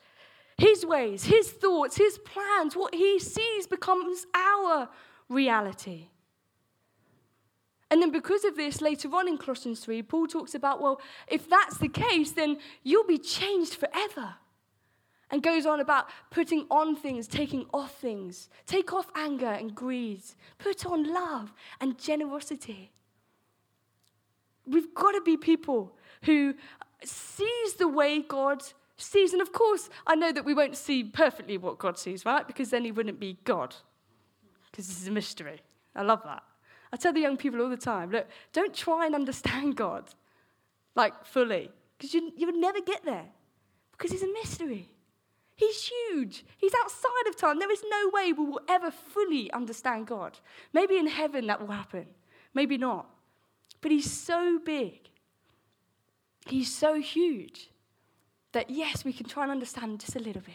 his 0.56 0.84
ways, 0.84 1.24
his 1.24 1.50
thoughts, 1.50 1.96
his 1.96 2.18
plans, 2.18 2.74
what 2.74 2.94
he 2.94 3.18
sees 3.18 3.66
becomes 3.66 4.26
our 4.34 4.88
reality. 5.28 6.08
And 7.90 8.02
then, 8.02 8.10
because 8.10 8.44
of 8.44 8.56
this, 8.56 8.82
later 8.82 9.08
on 9.14 9.28
in 9.28 9.38
Colossians 9.38 9.80
3, 9.80 10.02
Paul 10.02 10.26
talks 10.26 10.54
about, 10.54 10.82
well, 10.82 11.00
if 11.26 11.48
that's 11.48 11.78
the 11.78 11.88
case, 11.88 12.32
then 12.32 12.58
you'll 12.82 13.06
be 13.06 13.18
changed 13.18 13.74
forever 13.74 14.34
and 15.30 15.42
goes 15.42 15.66
on 15.66 15.80
about 15.80 16.08
putting 16.30 16.66
on 16.70 16.96
things, 16.96 17.26
taking 17.26 17.66
off 17.72 17.94
things. 17.96 18.48
Take 18.66 18.92
off 18.92 19.10
anger 19.14 19.46
and 19.46 19.74
greed. 19.74 20.22
Put 20.58 20.86
on 20.86 21.12
love 21.12 21.52
and 21.80 21.98
generosity. 21.98 22.92
We've 24.66 24.94
got 24.94 25.12
to 25.12 25.20
be 25.20 25.36
people 25.36 25.92
who 26.22 26.54
sees 27.04 27.74
the 27.74 27.88
way 27.88 28.20
God 28.20 28.62
sees. 28.96 29.32
And 29.32 29.42
of 29.42 29.52
course, 29.52 29.88
I 30.06 30.14
know 30.14 30.32
that 30.32 30.44
we 30.44 30.54
won't 30.54 30.76
see 30.76 31.04
perfectly 31.04 31.58
what 31.58 31.78
God 31.78 31.98
sees, 31.98 32.24
right? 32.24 32.46
Because 32.46 32.70
then 32.70 32.84
he 32.84 32.92
wouldn't 32.92 33.20
be 33.20 33.38
God. 33.44 33.74
Because 34.70 34.88
this 34.88 35.00
is 35.00 35.08
a 35.08 35.12
mystery. 35.12 35.60
I 35.94 36.02
love 36.02 36.22
that. 36.24 36.42
I 36.92 36.96
tell 36.96 37.12
the 37.12 37.20
young 37.20 37.36
people 37.36 37.60
all 37.60 37.68
the 37.68 37.76
time, 37.76 38.10
look, 38.10 38.26
don't 38.52 38.74
try 38.74 39.06
and 39.06 39.14
understand 39.14 39.76
God 39.76 40.10
like 40.94 41.24
fully. 41.26 41.70
Because 41.96 42.14
you, 42.14 42.32
you 42.36 42.46
would 42.46 42.56
never 42.56 42.80
get 42.80 43.04
there. 43.04 43.26
Because 43.92 44.12
he's 44.12 44.22
a 44.22 44.32
mystery. 44.32 44.88
He's 45.58 45.90
huge. 45.90 46.44
He's 46.56 46.72
outside 46.84 47.26
of 47.28 47.34
time. 47.34 47.58
There 47.58 47.70
is 47.70 47.82
no 47.90 48.10
way 48.14 48.32
we 48.32 48.44
will 48.44 48.60
ever 48.68 48.92
fully 48.92 49.50
understand 49.50 50.06
God. 50.06 50.38
Maybe 50.72 50.96
in 50.96 51.08
heaven 51.08 51.48
that 51.48 51.60
will 51.60 51.74
happen, 51.74 52.06
maybe 52.54 52.78
not. 52.78 53.10
But 53.80 53.90
He's 53.90 54.08
so 54.08 54.60
big, 54.64 55.10
He's 56.46 56.72
so 56.72 57.00
huge 57.00 57.70
that 58.52 58.70
yes, 58.70 59.04
we 59.04 59.12
can 59.12 59.26
try 59.26 59.42
and 59.42 59.50
understand 59.50 59.98
just 59.98 60.14
a 60.14 60.20
little 60.20 60.42
bit. 60.42 60.54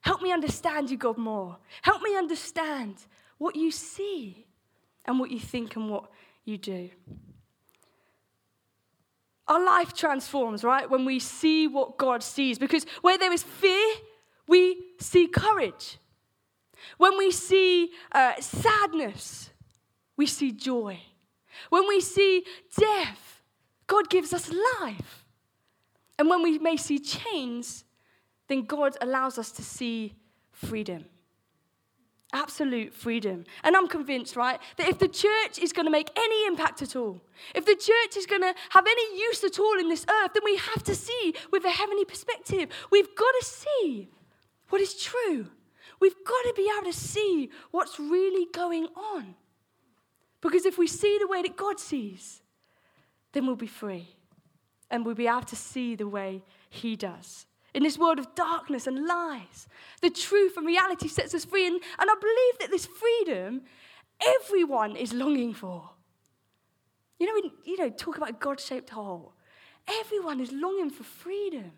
Help 0.00 0.20
me 0.20 0.32
understand 0.32 0.90
you, 0.90 0.96
God, 0.96 1.16
more. 1.16 1.56
Help 1.82 2.02
me 2.02 2.16
understand 2.16 2.96
what 3.38 3.54
you 3.54 3.70
see 3.70 4.46
and 5.04 5.20
what 5.20 5.30
you 5.30 5.38
think 5.38 5.76
and 5.76 5.88
what 5.88 6.10
you 6.44 6.58
do. 6.58 6.90
Our 9.46 9.64
life 9.64 9.94
transforms, 9.94 10.64
right, 10.64 10.90
when 10.90 11.04
we 11.04 11.20
see 11.20 11.68
what 11.68 11.98
God 11.98 12.24
sees. 12.24 12.58
Because 12.58 12.84
where 13.00 13.16
there 13.16 13.32
is 13.32 13.44
fear, 13.44 13.94
we 14.48 14.82
see 14.98 15.28
courage. 15.28 15.98
When 16.96 17.16
we 17.18 17.30
see 17.30 17.90
uh, 18.12 18.40
sadness, 18.40 19.50
we 20.16 20.26
see 20.26 20.52
joy. 20.52 21.00
When 21.70 21.86
we 21.86 22.00
see 22.00 22.44
death, 22.76 23.42
God 23.86 24.08
gives 24.10 24.32
us 24.32 24.50
life. 24.80 25.24
And 26.18 26.28
when 26.28 26.42
we 26.42 26.58
may 26.58 26.76
see 26.76 26.98
chains, 26.98 27.84
then 28.48 28.62
God 28.62 28.96
allows 29.00 29.38
us 29.38 29.52
to 29.52 29.62
see 29.62 30.14
freedom. 30.50 31.04
Absolute 32.32 32.92
freedom. 32.92 33.44
And 33.64 33.74
I'm 33.74 33.88
convinced, 33.88 34.36
right, 34.36 34.60
that 34.76 34.88
if 34.88 34.98
the 34.98 35.08
church 35.08 35.58
is 35.60 35.72
going 35.72 35.86
to 35.86 35.90
make 35.90 36.10
any 36.16 36.46
impact 36.46 36.82
at 36.82 36.94
all, 36.94 37.22
if 37.54 37.64
the 37.64 37.74
church 37.74 38.16
is 38.16 38.26
going 38.26 38.42
to 38.42 38.54
have 38.70 38.86
any 38.86 39.18
use 39.20 39.42
at 39.44 39.58
all 39.58 39.78
in 39.78 39.88
this 39.88 40.04
earth, 40.08 40.32
then 40.34 40.42
we 40.44 40.56
have 40.56 40.82
to 40.84 40.94
see 40.94 41.34
with 41.50 41.64
a 41.64 41.70
heavenly 41.70 42.04
perspective. 42.04 42.68
We've 42.90 43.14
got 43.16 43.32
to 43.40 43.46
see 43.46 44.08
what 44.68 44.80
is 44.80 44.94
true. 44.94 45.48
We've 46.00 46.24
got 46.24 46.42
to 46.42 46.54
be 46.56 46.70
able 46.76 46.92
to 46.92 46.96
see 46.96 47.50
what's 47.70 47.98
really 47.98 48.46
going 48.52 48.86
on. 48.96 49.34
Because 50.40 50.64
if 50.66 50.78
we 50.78 50.86
see 50.86 51.18
the 51.18 51.26
way 51.26 51.42
that 51.42 51.56
God 51.56 51.80
sees, 51.80 52.42
then 53.32 53.46
we'll 53.46 53.56
be 53.56 53.66
free 53.66 54.08
and 54.90 55.04
we'll 55.04 55.14
be 55.14 55.26
able 55.26 55.42
to 55.42 55.56
see 55.56 55.94
the 55.94 56.08
way 56.08 56.42
He 56.70 56.96
does. 56.96 57.46
In 57.74 57.82
this 57.82 57.98
world 57.98 58.18
of 58.18 58.34
darkness 58.34 58.86
and 58.86 59.06
lies, 59.06 59.68
the 60.00 60.10
truth 60.10 60.56
and 60.56 60.66
reality 60.66 61.08
sets 61.08 61.34
us 61.34 61.44
free. 61.44 61.66
And, 61.66 61.80
and 61.98 62.10
I 62.10 62.14
believe 62.20 62.58
that 62.60 62.70
this 62.70 62.86
freedom 62.86 63.62
everyone 64.42 64.96
is 64.96 65.12
longing 65.12 65.54
for. 65.54 65.90
You 67.18 67.26
know, 67.26 67.32
we, 67.34 67.72
you 67.72 67.78
know, 67.78 67.90
talk 67.90 68.16
about 68.16 68.30
a 68.30 68.34
God 68.34 68.60
shaped 68.60 68.90
hole. 68.90 69.34
Everyone 70.00 70.40
is 70.40 70.52
longing 70.52 70.90
for 70.90 71.02
freedom. 71.04 71.72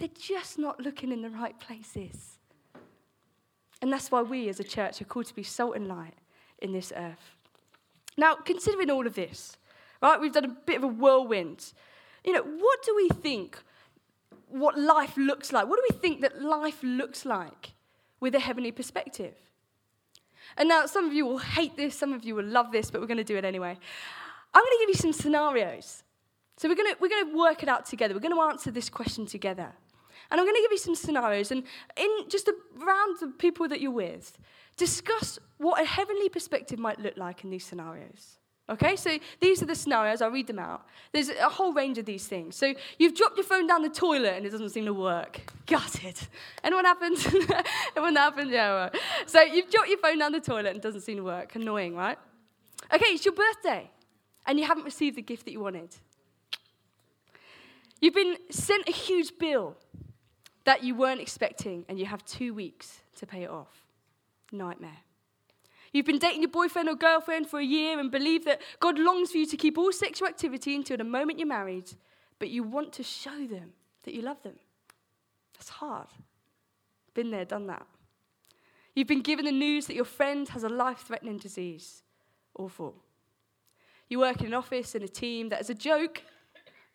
They're 0.00 0.08
just 0.18 0.58
not 0.58 0.80
looking 0.80 1.12
in 1.12 1.20
the 1.20 1.28
right 1.28 1.58
places. 1.60 2.38
And 3.82 3.92
that's 3.92 4.10
why 4.10 4.22
we 4.22 4.48
as 4.48 4.58
a 4.58 4.64
church 4.64 5.02
are 5.02 5.04
called 5.04 5.26
to 5.26 5.34
be 5.34 5.42
salt 5.42 5.76
and 5.76 5.86
light 5.86 6.14
in 6.58 6.72
this 6.72 6.90
earth. 6.96 7.36
Now, 8.16 8.34
considering 8.34 8.90
all 8.90 9.06
of 9.06 9.14
this, 9.14 9.58
right, 10.02 10.18
we've 10.18 10.32
done 10.32 10.46
a 10.46 10.56
bit 10.66 10.78
of 10.78 10.84
a 10.84 10.88
whirlwind. 10.88 11.74
You 12.24 12.32
know, 12.32 12.42
what 12.42 12.82
do 12.82 12.96
we 12.96 13.10
think 13.10 13.58
what 14.48 14.78
life 14.78 15.18
looks 15.18 15.52
like? 15.52 15.68
What 15.68 15.76
do 15.76 15.94
we 15.94 15.98
think 15.98 16.22
that 16.22 16.40
life 16.40 16.82
looks 16.82 17.26
like 17.26 17.74
with 18.20 18.34
a 18.34 18.40
heavenly 18.40 18.72
perspective? 18.72 19.34
And 20.56 20.66
now, 20.68 20.86
some 20.86 21.04
of 21.04 21.12
you 21.12 21.26
will 21.26 21.38
hate 21.38 21.76
this, 21.76 21.94
some 21.94 22.14
of 22.14 22.24
you 22.24 22.34
will 22.34 22.44
love 22.44 22.72
this, 22.72 22.90
but 22.90 23.02
we're 23.02 23.06
going 23.06 23.18
to 23.18 23.24
do 23.24 23.36
it 23.36 23.44
anyway. 23.44 23.78
I'm 24.54 24.64
going 24.64 24.78
to 24.78 24.78
give 24.80 24.88
you 24.88 24.94
some 24.94 25.12
scenarios. 25.12 26.02
So, 26.56 26.68
we're 26.68 26.74
going 26.74 26.92
to, 26.92 26.96
we're 27.00 27.10
going 27.10 27.30
to 27.30 27.36
work 27.36 27.62
it 27.62 27.68
out 27.68 27.84
together. 27.84 28.14
We're 28.14 28.20
going 28.20 28.34
to 28.34 28.40
answer 28.40 28.70
this 28.70 28.88
question 28.88 29.26
together. 29.26 29.72
And 30.30 30.40
I'm 30.40 30.46
going 30.46 30.56
to 30.56 30.62
give 30.62 30.72
you 30.72 30.78
some 30.78 30.94
scenarios. 30.94 31.50
And 31.50 31.64
in 31.96 32.08
just 32.28 32.48
around 32.48 33.16
the 33.20 33.28
people 33.38 33.68
that 33.68 33.80
you're 33.80 33.90
with, 33.90 34.38
discuss 34.76 35.38
what 35.58 35.82
a 35.82 35.84
heavenly 35.84 36.28
perspective 36.28 36.78
might 36.78 37.00
look 37.00 37.16
like 37.16 37.44
in 37.44 37.50
these 37.50 37.64
scenarios. 37.64 38.38
Okay, 38.70 38.94
so 38.94 39.18
these 39.40 39.60
are 39.62 39.66
the 39.66 39.74
scenarios. 39.74 40.22
I'll 40.22 40.30
read 40.30 40.46
them 40.46 40.60
out. 40.60 40.86
There's 41.10 41.28
a 41.28 41.48
whole 41.48 41.72
range 41.72 41.98
of 41.98 42.04
these 42.04 42.28
things. 42.28 42.54
So 42.54 42.72
you've 43.00 43.16
dropped 43.16 43.36
your 43.36 43.44
phone 43.44 43.66
down 43.66 43.82
the 43.82 43.88
toilet 43.88 44.34
and 44.36 44.46
it 44.46 44.50
doesn't 44.50 44.70
seem 44.70 44.84
to 44.84 44.94
work. 44.94 45.40
Got 45.66 46.04
it. 46.04 46.28
Anyone 46.62 46.84
happens? 46.84 47.26
Anyone 47.96 48.14
happens? 48.14 48.52
Yeah, 48.52 48.68
right. 48.68 48.96
So 49.26 49.42
you've 49.42 49.70
dropped 49.70 49.88
your 49.88 49.98
phone 49.98 50.20
down 50.20 50.30
the 50.30 50.40
toilet 50.40 50.68
and 50.68 50.76
it 50.76 50.82
doesn't 50.82 51.00
seem 51.00 51.16
to 51.16 51.24
work. 51.24 51.56
Annoying, 51.56 51.96
right? 51.96 52.16
Okay, 52.94 53.06
it's 53.06 53.24
your 53.24 53.34
birthday 53.34 53.90
and 54.46 54.58
you 54.60 54.66
haven't 54.66 54.84
received 54.84 55.16
the 55.16 55.22
gift 55.22 55.46
that 55.46 55.52
you 55.52 55.60
wanted. 55.60 55.96
You've 58.00 58.14
been 58.14 58.36
sent 58.50 58.88
a 58.88 58.92
huge 58.92 59.36
bill 59.36 59.76
that 60.70 60.84
you 60.84 60.94
weren't 60.94 61.20
expecting 61.20 61.84
and 61.88 61.98
you 61.98 62.06
have 62.06 62.24
two 62.24 62.54
weeks 62.54 63.00
to 63.16 63.26
pay 63.26 63.42
it 63.42 63.50
off. 63.50 63.88
Nightmare. 64.52 64.98
You've 65.92 66.06
been 66.06 66.20
dating 66.20 66.42
your 66.42 66.50
boyfriend 66.52 66.88
or 66.88 66.94
girlfriend 66.94 67.48
for 67.48 67.58
a 67.58 67.64
year 67.64 67.98
and 67.98 68.08
believe 68.08 68.44
that 68.44 68.60
God 68.78 68.96
longs 68.96 69.32
for 69.32 69.38
you 69.38 69.46
to 69.46 69.56
keep 69.56 69.76
all 69.76 69.90
sexual 69.90 70.28
activity 70.28 70.76
until 70.76 70.96
the 70.96 71.02
moment 71.02 71.40
you're 71.40 71.48
married, 71.48 71.90
but 72.38 72.50
you 72.50 72.62
want 72.62 72.92
to 72.92 73.02
show 73.02 73.48
them 73.48 73.72
that 74.04 74.14
you 74.14 74.22
love 74.22 74.40
them. 74.44 74.54
That's 75.54 75.70
hard. 75.70 76.06
Been 77.14 77.32
there, 77.32 77.44
done 77.44 77.66
that. 77.66 77.84
You've 78.94 79.08
been 79.08 79.22
given 79.22 79.46
the 79.46 79.50
news 79.50 79.86
that 79.86 79.96
your 79.96 80.04
friend 80.04 80.48
has 80.50 80.62
a 80.62 80.68
life 80.68 81.00
threatening 81.00 81.38
disease. 81.38 82.04
Awful. 82.56 82.94
You 84.08 84.20
work 84.20 84.38
in 84.38 84.46
an 84.46 84.54
office 84.54 84.94
in 84.94 85.02
a 85.02 85.08
team 85.08 85.48
that, 85.48 85.58
as 85.58 85.70
a 85.70 85.74
joke, 85.74 86.22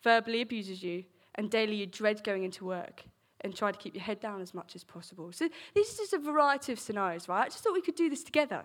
verbally 0.02 0.40
abuses 0.40 0.82
you, 0.82 1.04
and 1.34 1.50
daily 1.50 1.76
you 1.76 1.84
dread 1.84 2.24
going 2.24 2.42
into 2.42 2.64
work 2.64 3.04
and 3.46 3.56
try 3.56 3.72
to 3.72 3.78
keep 3.78 3.94
your 3.94 4.04
head 4.04 4.20
down 4.20 4.42
as 4.42 4.52
much 4.52 4.74
as 4.74 4.84
possible. 4.84 5.32
So, 5.32 5.48
this 5.74 5.92
is 5.92 5.96
just 5.96 6.12
a 6.12 6.18
variety 6.18 6.72
of 6.72 6.78
scenarios, 6.78 7.28
right? 7.28 7.46
I 7.46 7.48
just 7.48 7.64
thought 7.64 7.72
we 7.72 7.80
could 7.80 7.94
do 7.94 8.10
this 8.10 8.22
together. 8.22 8.64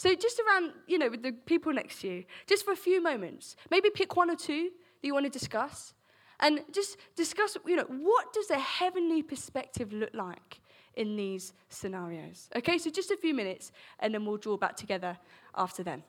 So 0.00 0.14
just 0.14 0.40
around, 0.40 0.72
you 0.86 0.98
know, 0.98 1.10
with 1.10 1.22
the 1.22 1.32
people 1.32 1.74
next 1.74 2.00
to 2.00 2.08
you, 2.08 2.24
just 2.46 2.64
for 2.64 2.72
a 2.72 2.76
few 2.76 3.02
moments, 3.02 3.54
maybe 3.70 3.90
pick 3.90 4.16
one 4.16 4.30
or 4.30 4.34
two 4.34 4.70
that 5.02 5.06
you 5.06 5.12
want 5.12 5.26
to 5.26 5.30
discuss. 5.30 5.92
And 6.40 6.60
just 6.72 6.96
discuss, 7.16 7.58
you 7.66 7.76
know, 7.76 7.84
what 7.84 8.32
does 8.32 8.50
a 8.50 8.58
heavenly 8.58 9.22
perspective 9.22 9.92
look 9.92 10.14
like 10.14 10.60
in 10.94 11.16
these 11.16 11.52
scenarios? 11.68 12.48
Okay, 12.56 12.78
so 12.78 12.88
just 12.88 13.10
a 13.10 13.16
few 13.18 13.34
minutes, 13.34 13.72
and 13.98 14.14
then 14.14 14.24
we'll 14.24 14.38
draw 14.38 14.56
back 14.56 14.74
together 14.74 15.18
after 15.54 15.82
then. 15.82 16.02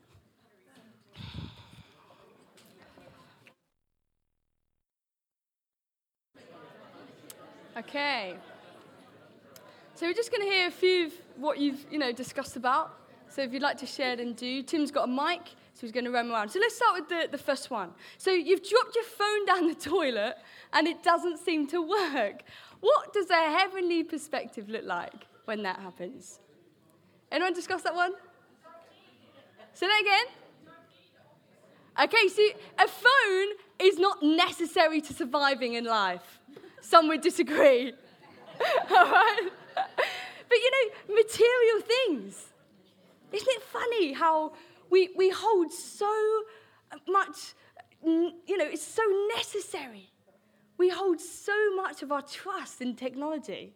Okay. 7.81 8.35
So 9.95 10.05
we're 10.05 10.13
just 10.13 10.31
going 10.31 10.47
to 10.47 10.53
hear 10.53 10.67
a 10.67 10.71
few 10.71 11.07
of 11.07 11.13
what 11.37 11.57
you've, 11.57 11.83
you 11.89 11.97
know, 11.97 12.11
discussed 12.11 12.55
about. 12.55 12.95
So 13.27 13.41
if 13.41 13.51
you'd 13.51 13.63
like 13.63 13.77
to 13.79 13.87
share, 13.87 14.15
then 14.15 14.33
do. 14.33 14.61
Tim's 14.61 14.91
got 14.91 15.05
a 15.05 15.11
mic, 15.11 15.41
so 15.73 15.81
he's 15.81 15.91
going 15.91 16.05
to 16.05 16.11
run 16.11 16.29
around. 16.29 16.49
So 16.49 16.59
let's 16.59 16.75
start 16.75 16.93
with 16.93 17.09
the, 17.09 17.27
the 17.31 17.39
first 17.39 17.71
one. 17.71 17.89
So 18.19 18.29
you've 18.29 18.61
dropped 18.61 18.93
your 18.93 19.03
phone 19.03 19.45
down 19.47 19.67
the 19.67 19.73
toilet 19.73 20.35
and 20.73 20.87
it 20.87 21.01
doesn't 21.01 21.39
seem 21.39 21.65
to 21.67 21.81
work. 21.81 22.43
What 22.81 23.13
does 23.13 23.31
a 23.31 23.49
heavenly 23.57 24.03
perspective 24.03 24.69
look 24.69 24.85
like 24.85 25.25
when 25.45 25.63
that 25.63 25.79
happens? 25.79 26.39
Anyone 27.31 27.53
discuss 27.53 27.81
that 27.81 27.95
one? 27.95 28.13
Say 29.73 29.87
that 29.87 30.01
again. 30.01 30.25
Okay, 32.03 32.27
so 32.27 32.43
a 32.77 32.87
phone 32.87 33.47
is 33.79 33.97
not 33.97 34.21
necessary 34.21 35.01
to 35.01 35.13
surviving 35.13 35.73
in 35.73 35.85
life. 35.85 36.37
Some 36.81 37.07
would 37.07 37.21
disagree. 37.21 37.93
All 38.91 39.05
right? 39.05 39.49
But 39.75 40.57
you 40.57 40.71
know, 40.71 41.15
material 41.15 41.81
things 41.81 42.51
isn't 43.31 43.47
it 43.49 43.63
funny 43.63 44.13
how 44.13 44.53
we, 44.89 45.09
we 45.15 45.29
hold 45.29 45.71
so 45.71 46.11
much, 47.07 47.53
you 48.03 48.57
know, 48.57 48.65
it's 48.65 48.85
so 48.85 49.03
necessary. 49.35 50.09
We 50.77 50.89
hold 50.89 51.21
so 51.21 51.75
much 51.75 52.03
of 52.03 52.11
our 52.11 52.21
trust 52.21 52.81
in 52.81 52.95
technology. 52.95 53.73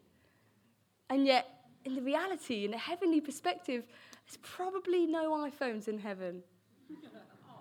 And 1.09 1.25
yet, 1.25 1.47
in 1.85 1.95
the 1.95 2.01
reality, 2.01 2.65
in 2.65 2.73
a 2.73 2.77
heavenly 2.77 3.21
perspective, 3.21 3.83
there's 4.25 4.37
probably 4.41 5.05
no 5.05 5.31
iPhones 5.49 5.87
in 5.87 5.99
heaven. 5.99 6.41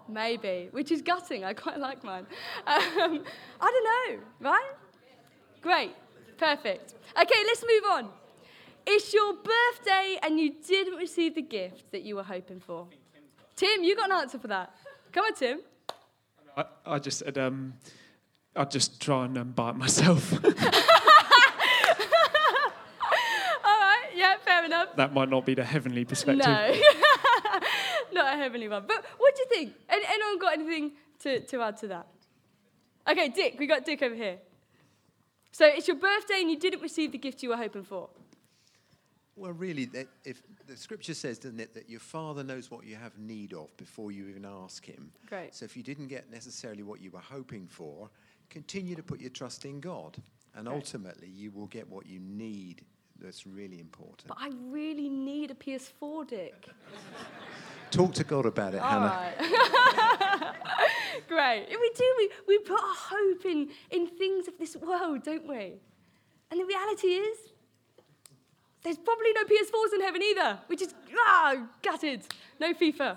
Maybe, 0.09 0.69
which 0.73 0.91
is 0.91 1.03
gutting. 1.03 1.45
I 1.45 1.53
quite 1.55 1.79
like 1.79 2.03
mine. 2.03 2.27
Um, 2.67 3.25
I 3.61 3.71
don't 3.71 4.19
know, 4.19 4.25
right? 4.41 4.73
Great, 5.65 5.93
perfect. 6.37 6.93
Okay, 7.19 7.41
let's 7.47 7.63
move 7.63 7.85
on. 7.91 8.11
It's 8.87 9.15
your 9.15 9.33
birthday 9.33 10.19
and 10.23 10.39
you 10.39 10.57
didn't 10.69 10.97
receive 10.97 11.37
the 11.37 11.41
gift 11.41 11.91
that 11.91 12.03
you 12.03 12.17
were 12.17 12.23
hoping 12.23 12.61
for. 12.61 12.87
Tim, 13.57 13.83
you 13.83 13.97
got 13.97 14.11
an 14.11 14.17
answer 14.17 14.39
for 14.39 14.49
that. 14.49 14.77
Come 15.11 15.25
on, 15.25 15.35
Tim. 15.35 15.61
I, 16.55 16.65
I 16.85 16.99
just 16.99 17.21
said, 17.21 17.39
um, 17.39 17.73
I'd 18.55 18.71
just 18.71 19.01
try 19.01 19.25
and 19.25 19.39
um, 19.39 19.53
buy 19.53 19.71
it 19.71 19.77
myself. 19.77 20.35
All 20.45 20.51
right, 23.65 24.11
yeah, 24.15 24.35
fair 24.45 24.67
enough. 24.67 24.95
that 24.97 25.15
might 25.15 25.31
not 25.31 25.47
be 25.47 25.55
the 25.55 25.65
heavenly 25.65 26.05
perspective. 26.05 26.45
No, 26.47 26.79
not 28.13 28.35
a 28.35 28.37
heavenly 28.37 28.69
one. 28.69 28.85
But 28.87 29.03
what 29.17 29.35
do 29.35 29.41
you 29.41 29.49
think? 29.49 29.73
Anyone 29.89 30.39
got 30.39 30.53
anything 30.53 30.93
to, 31.21 31.41
to 31.41 31.63
add 31.63 31.79
to 31.79 31.89
that? 31.89 32.07
Okay, 33.09 33.31
Dick, 33.31 33.57
we 33.59 33.67
got 33.67 33.87
Dick 33.87 34.03
over 34.03 34.15
here. 34.15 34.41
So 35.55 35.65
it's 35.67 35.87
your 35.87 35.97
birthday 35.97 36.41
and 36.41 36.51
you 36.51 36.59
didn't 36.59 36.83
receive 36.83 37.13
the 37.13 37.19
gift 37.19 37.41
you 37.41 37.51
were 37.51 37.57
hoping 37.57 37.85
for. 37.85 38.09
Well, 39.37 39.53
really, 39.53 39.89
if 40.25 40.43
the 40.67 40.77
scripture 40.77 41.15
says, 41.15 41.39
doesn't 41.39 41.61
it, 41.61 41.75
that 41.75 41.89
your 41.89 42.01
father 42.01 42.43
knows 42.43 42.73
what 42.73 42.85
you 42.85 42.97
have 42.97 43.17
need 43.19 43.53
of 43.53 43.75
before 43.77 44.11
you 44.11 44.27
even 44.27 44.45
ask 44.45 44.85
him. 44.85 45.13
Great. 45.29 45.55
So 45.55 45.65
if 45.65 45.77
you 45.77 45.85
didn't 45.85 46.09
get 46.09 46.29
necessarily 46.29 46.83
what 46.83 47.01
you 47.01 47.13
were 47.13 47.21
hoping 47.21 47.69
for, 47.69 48.11
continue 48.51 48.97
to 48.97 49.03
put 49.05 49.21
your 49.21 49.31
trust 49.31 49.65
in 49.65 49.79
God, 49.79 50.17
and 50.57 50.67
Great. 50.67 50.75
ultimately 50.75 51.29
you 51.29 51.53
will 51.53 51.69
get 51.69 51.89
what 51.89 52.07
you 52.07 52.19
need. 52.19 52.85
That's 53.21 53.47
really 53.47 53.81
important. 53.81 54.29
But 54.29 54.39
I 54.41 54.51
really 54.67 55.09
need 55.09 55.51
a 55.51 55.55
PS4, 55.55 56.29
Dick. 56.29 56.69
Talk 57.91 58.13
to 58.15 58.25
God 58.25 58.45
about 58.45 58.75
it, 58.75 58.79
All 58.83 58.91
Hannah. 58.91 59.33
Right. 59.39 60.55
Great. 61.29 61.67
We 61.69 61.91
do. 61.97 62.15
We, 62.19 62.31
we 62.49 62.59
put 62.59 62.81
our 62.81 62.95
hope 62.95 63.45
in, 63.45 63.71
in 63.91 64.09
things 64.09 64.49
of 64.49 64.59
this 64.59 64.77
world, 64.77 65.23
don't 65.23 65.47
we? 65.47 65.75
And 66.51 66.61
the 66.61 66.65
reality 66.65 67.07
is, 67.09 67.39
there's 68.83 68.99
probably 68.99 69.33
no 69.33 69.45
PS4s 69.45 69.95
in 69.95 70.01
heaven 70.03 70.23
either, 70.23 70.59
which 70.67 70.83
is, 70.83 70.95
ah, 71.17 71.57
gutted. 71.83 72.27
No 72.61 72.75
FIFA. 72.75 73.17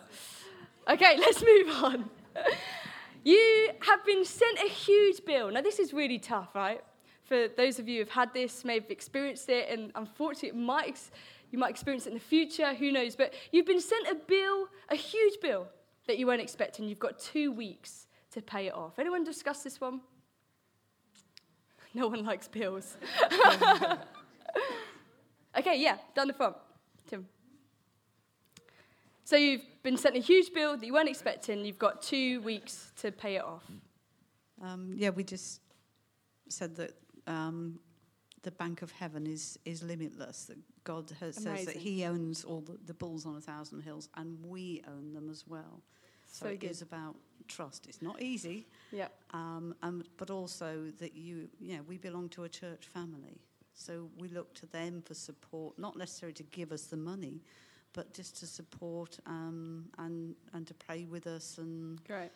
Okay, 0.90 1.18
let's 1.20 1.44
move 1.44 1.84
on. 1.84 2.10
you 3.24 3.70
have 3.82 4.06
been 4.06 4.24
sent 4.24 4.60
a 4.60 4.70
huge 4.70 5.26
bill. 5.26 5.52
Now, 5.52 5.62
this 5.62 5.80
is 5.80 5.94
really 5.94 6.20
tough, 6.20 6.56
right? 6.56 6.82
For 7.28 7.48
those 7.56 7.80
of 7.80 7.88
you 7.88 8.00
who've 8.00 8.10
had 8.10 8.34
this, 8.34 8.64
may 8.64 8.76
have 8.76 8.90
experienced 8.90 9.50
it, 9.50 9.70
and 9.70 9.92
unfortunately, 9.96 10.50
it 10.50 10.56
might 10.56 10.88
ex- 10.88 11.12
you 11.52 11.60
might 11.60 11.70
experience 11.70 12.06
it 12.06 12.10
in 12.10 12.16
the 12.16 12.20
future, 12.20 12.74
who 12.74 12.92
knows? 12.92 13.16
But 13.16 13.34
you've 13.52 13.66
been 13.66 13.82
sent 13.82 14.08
a 14.08 14.16
bill, 14.16 14.68
a 14.90 14.96
huge 14.96 15.40
bill 15.42 15.68
that 16.08 16.18
you 16.18 16.28
weren't 16.28 16.42
expecting. 16.42 16.88
You've 16.88 17.00
got 17.00 17.20
two 17.20 17.52
weeks 17.52 18.08
to 18.32 18.42
pay 18.42 18.68
it 18.68 18.74
off. 18.74 19.00
Anyone 19.00 19.24
discuss 19.24 19.64
this 19.64 19.80
one? 19.80 20.02
No 21.94 22.08
one 22.08 22.26
likes 22.26 22.48
bills. 22.48 22.98
Okay, 25.58 25.80
yeah, 25.80 25.98
down 26.16 26.28
the 26.28 26.34
front. 26.34 26.56
Tim. 27.08 27.26
So 29.24 29.36
you've 29.36 29.64
been 29.82 29.98
sent 29.98 30.16
a 30.16 30.20
huge 30.20 30.54
bill 30.54 30.78
that 30.78 30.86
you 30.86 30.94
weren't 30.94 31.10
expecting. 31.10 31.66
You've 31.66 31.80
got 31.80 32.04
two 32.04 32.42
weeks 32.42 32.92
to 33.02 33.12
pay 33.12 33.38
it 33.38 33.44
off. 33.44 33.64
Um, 34.62 34.94
yeah, 34.96 35.10
we 35.10 35.24
just 35.24 35.62
said 36.48 36.76
that 36.76 36.92
um, 37.28 37.80
the 38.44 38.52
bank 38.52 38.82
of 38.82 38.92
heaven 38.92 39.28
is, 39.28 39.60
is 39.66 39.84
limitless, 39.84 40.46
that 40.46 40.58
God 40.84 41.12
has, 41.20 41.36
says 41.36 41.66
that 41.66 41.76
He 41.76 42.06
owns 42.06 42.44
all 42.44 42.62
the, 42.62 42.78
the 42.86 42.94
bulls 42.94 43.26
on 43.26 43.36
a 43.36 43.42
thousand 43.42 43.82
hills, 43.82 44.10
and 44.16 44.38
we 44.44 44.82
own 44.88 45.14
them 45.14 45.30
as 45.30 45.46
well. 45.48 45.82
So, 46.26 46.46
so 46.46 46.52
it 46.52 46.60
good. 46.60 46.72
is 46.72 46.82
about 46.82 47.16
trust. 47.48 47.88
It's 47.88 48.02
not 48.02 48.22
easy, 48.22 48.68
yeah. 48.92 49.08
Um, 49.32 49.76
um, 49.82 50.04
but 50.18 50.30
also 50.30 50.92
that 51.00 51.16
you, 51.16 51.50
you 51.60 51.78
know, 51.78 51.84
we 51.88 51.98
belong 51.98 52.30
to 52.30 52.44
a 52.44 52.50
church 52.50 52.88
family. 52.94 53.42
So 53.74 54.10
we 54.18 54.28
look 54.30 54.54
to 54.56 54.66
them 54.66 55.04
for 55.06 55.14
support, 55.14 55.78
not 55.78 55.98
necessarily 55.98 56.34
to 56.34 56.44
give 56.44 56.72
us 56.72 56.84
the 56.84 56.98
money, 56.98 57.42
but 57.94 58.14
just 58.14 58.38
to 58.40 58.48
support 58.48 59.20
um, 59.26 59.86
and 59.98 60.36
and 60.54 60.68
to 60.68 60.74
pray 60.74 61.06
with 61.06 61.28
us 61.28 61.58
and 61.58 62.04
Great. 62.06 62.32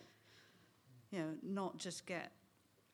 you 1.12 1.19
know 1.19 1.30
not 1.43 1.77
just 1.77 2.06
get 2.06 2.32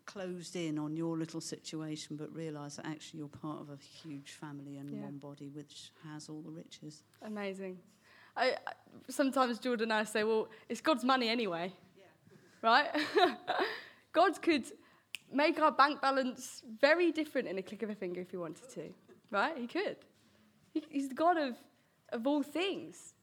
closed 0.08 0.56
in 0.56 0.80
on 0.80 0.96
your 0.98 1.18
little 1.18 1.42
situation, 1.42 2.16
but 2.16 2.34
realise 2.34 2.78
that 2.78 2.88
actually 2.88 3.20
you're 3.20 3.28
part 3.28 3.62
of 3.62 3.70
a 3.70 3.78
huge 3.78 4.32
family 4.32 4.78
and 4.78 4.90
yeah. 4.90 5.02
one 5.04 5.18
body 5.18 5.50
which 5.50 5.92
has 6.12 6.30
all 6.30 6.42
the 6.42 6.50
riches. 6.50 7.04
Amazing. 7.22 7.78
I, 8.36 8.56
I, 8.66 8.74
sometimes 9.10 9.60
Jordan 9.60 9.92
and 9.92 9.94
I 9.94 10.04
say, 10.04 10.24
well, 10.24 10.48
it's 10.70 10.82
God's 10.82 11.04
money 11.04 11.30
anyway, 11.30 11.72
yeah. 11.98 12.04
right? 12.62 12.88
God 14.14 14.42
could 14.42 14.66
make 15.32 15.60
our 15.60 15.72
bank 15.72 16.02
balance 16.02 16.64
very 16.80 17.12
different 17.12 17.48
in 17.48 17.58
a 17.58 17.62
click 17.62 17.84
of 17.84 17.90
a 17.90 17.96
finger 17.96 18.22
if 18.22 18.32
he 18.32 18.38
wanted 18.38 18.70
to, 18.70 18.94
right? 19.30 19.58
He 19.58 19.68
could. 19.68 19.98
He, 20.74 20.84
he's 20.90 21.10
the 21.10 21.16
God 21.16 21.38
of, 21.38 21.56
of 22.10 22.26
all 22.26 22.42
things. 22.42 23.14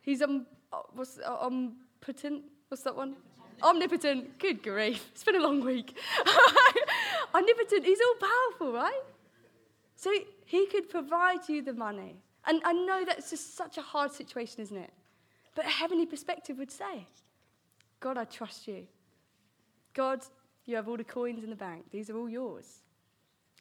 He's 0.00 0.20
um, 0.22 0.46
what's, 0.92 1.18
uh, 1.18 1.38
omnipotent. 1.40 2.42
What's 2.68 2.82
that 2.82 2.94
one? 2.94 3.16
Omnipotent. 3.62 4.38
Good 4.38 4.62
grief. 4.62 5.10
It's 5.12 5.24
been 5.24 5.36
a 5.36 5.42
long 5.42 5.64
week. 5.64 5.96
Omnipotent. 7.34 7.84
He's 7.84 8.00
all 8.00 8.28
powerful, 8.28 8.72
right? 8.72 9.02
So 9.96 10.12
he 10.44 10.66
could 10.66 10.88
provide 10.88 11.48
you 11.48 11.62
the 11.62 11.72
money. 11.72 12.16
And 12.46 12.60
I 12.64 12.72
know 12.72 13.04
that's 13.06 13.30
just 13.30 13.56
such 13.56 13.78
a 13.78 13.82
hard 13.82 14.12
situation, 14.12 14.60
isn't 14.60 14.76
it? 14.76 14.92
But 15.54 15.64
a 15.64 15.68
heavenly 15.68 16.06
perspective 16.06 16.58
would 16.58 16.70
say, 16.70 17.06
God, 18.00 18.18
I 18.18 18.24
trust 18.24 18.68
you. 18.68 18.86
God, 19.94 20.20
you 20.66 20.76
have 20.76 20.88
all 20.88 20.96
the 20.96 21.04
coins 21.04 21.44
in 21.44 21.50
the 21.50 21.56
bank. 21.56 21.84
These 21.90 22.10
are 22.10 22.16
all 22.16 22.28
yours. 22.28 22.82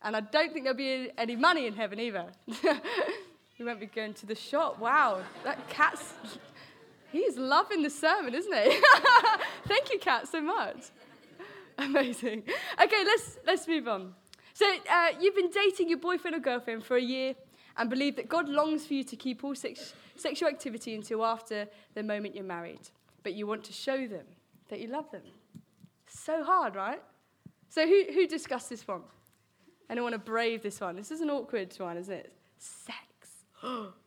And 0.01 0.15
I 0.17 0.19
don't 0.19 0.51
think 0.51 0.65
there'll 0.65 0.77
be 0.77 1.11
any 1.17 1.35
money 1.35 1.65
in 1.65 1.73
heaven 1.73 1.99
either. 1.99 2.25
we 3.59 3.65
won't 3.65 3.79
be 3.79 3.85
going 3.85 4.13
to 4.15 4.25
the 4.25 4.35
shop. 4.35 4.79
Wow, 4.79 5.21
that 5.43 5.69
cat's. 5.69 6.13
He's 7.13 7.37
loving 7.37 7.83
the 7.83 7.91
sermon, 7.91 8.33
isn't 8.33 8.51
he? 8.51 8.81
Thank 9.67 9.93
you, 9.93 9.99
Cat, 9.99 10.27
so 10.27 10.41
much. 10.41 10.85
Amazing. 11.77 12.41
Okay, 12.81 13.03
let's, 13.05 13.37
let's 13.45 13.67
move 13.67 13.87
on. 13.87 14.15
So, 14.55 14.65
uh, 14.91 15.09
you've 15.21 15.35
been 15.35 15.51
dating 15.51 15.89
your 15.89 15.99
boyfriend 15.99 16.35
or 16.35 16.39
girlfriend 16.39 16.83
for 16.83 16.97
a 16.97 17.01
year 17.01 17.35
and 17.77 17.87
believe 17.87 18.15
that 18.15 18.29
God 18.29 18.49
longs 18.49 18.87
for 18.87 18.95
you 18.95 19.03
to 19.03 19.15
keep 19.15 19.43
all 19.43 19.53
sex- 19.53 19.93
sexual 20.15 20.49
activity 20.49 20.95
until 20.95 21.23
after 21.23 21.67
the 21.93 22.01
moment 22.01 22.33
you're 22.33 22.43
married. 22.43 22.89
But 23.21 23.35
you 23.35 23.45
want 23.45 23.63
to 23.65 23.73
show 23.73 24.07
them 24.07 24.25
that 24.69 24.79
you 24.79 24.87
love 24.87 25.11
them. 25.11 25.21
So 26.07 26.43
hard, 26.43 26.75
right? 26.75 27.01
So, 27.69 27.87
who, 27.87 28.05
who 28.11 28.25
discussed 28.25 28.71
this 28.71 28.87
one? 28.87 29.01
Anyone 29.87 30.13
want 30.13 30.25
to 30.25 30.31
brave 30.31 30.63
this 30.63 30.81
one? 30.81 30.95
This 30.95 31.11
is 31.11 31.21
an 31.21 31.29
awkward 31.29 31.75
one, 31.77 31.97
isn't 31.97 32.13
it? 32.13 32.33
Sex. 32.57 32.97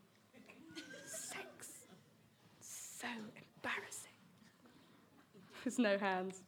So 3.06 3.06
embarrassing. 3.08 4.10
There's 5.66 5.80
no 5.80 5.98
hands. 5.98 6.44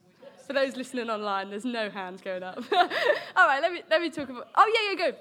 For 0.47 0.53
those 0.53 0.77
listening 0.77 1.11
online, 1.11 1.51
there's 1.51 1.65
no 1.65 1.91
hands 1.91 2.21
going 2.21 2.45
up. 2.45 2.63
All 2.73 3.49
right, 3.49 3.61
let 3.61 3.73
me, 3.73 3.83
let 3.91 4.01
me 4.01 4.11
talk 4.11 4.29
about. 4.29 4.47
Oh, 4.55 4.73
yeah, 4.73 4.93
yeah, 4.93 5.11
go. 5.11 5.19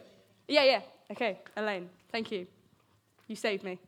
Yeah, 0.48 0.64
yeah. 0.66 0.82
Okay, 1.12 1.40
Elaine, 1.58 1.90
thank 2.12 2.32
you. 2.32 2.46
You 3.28 3.36
saved 3.36 3.64
me. 3.64 3.80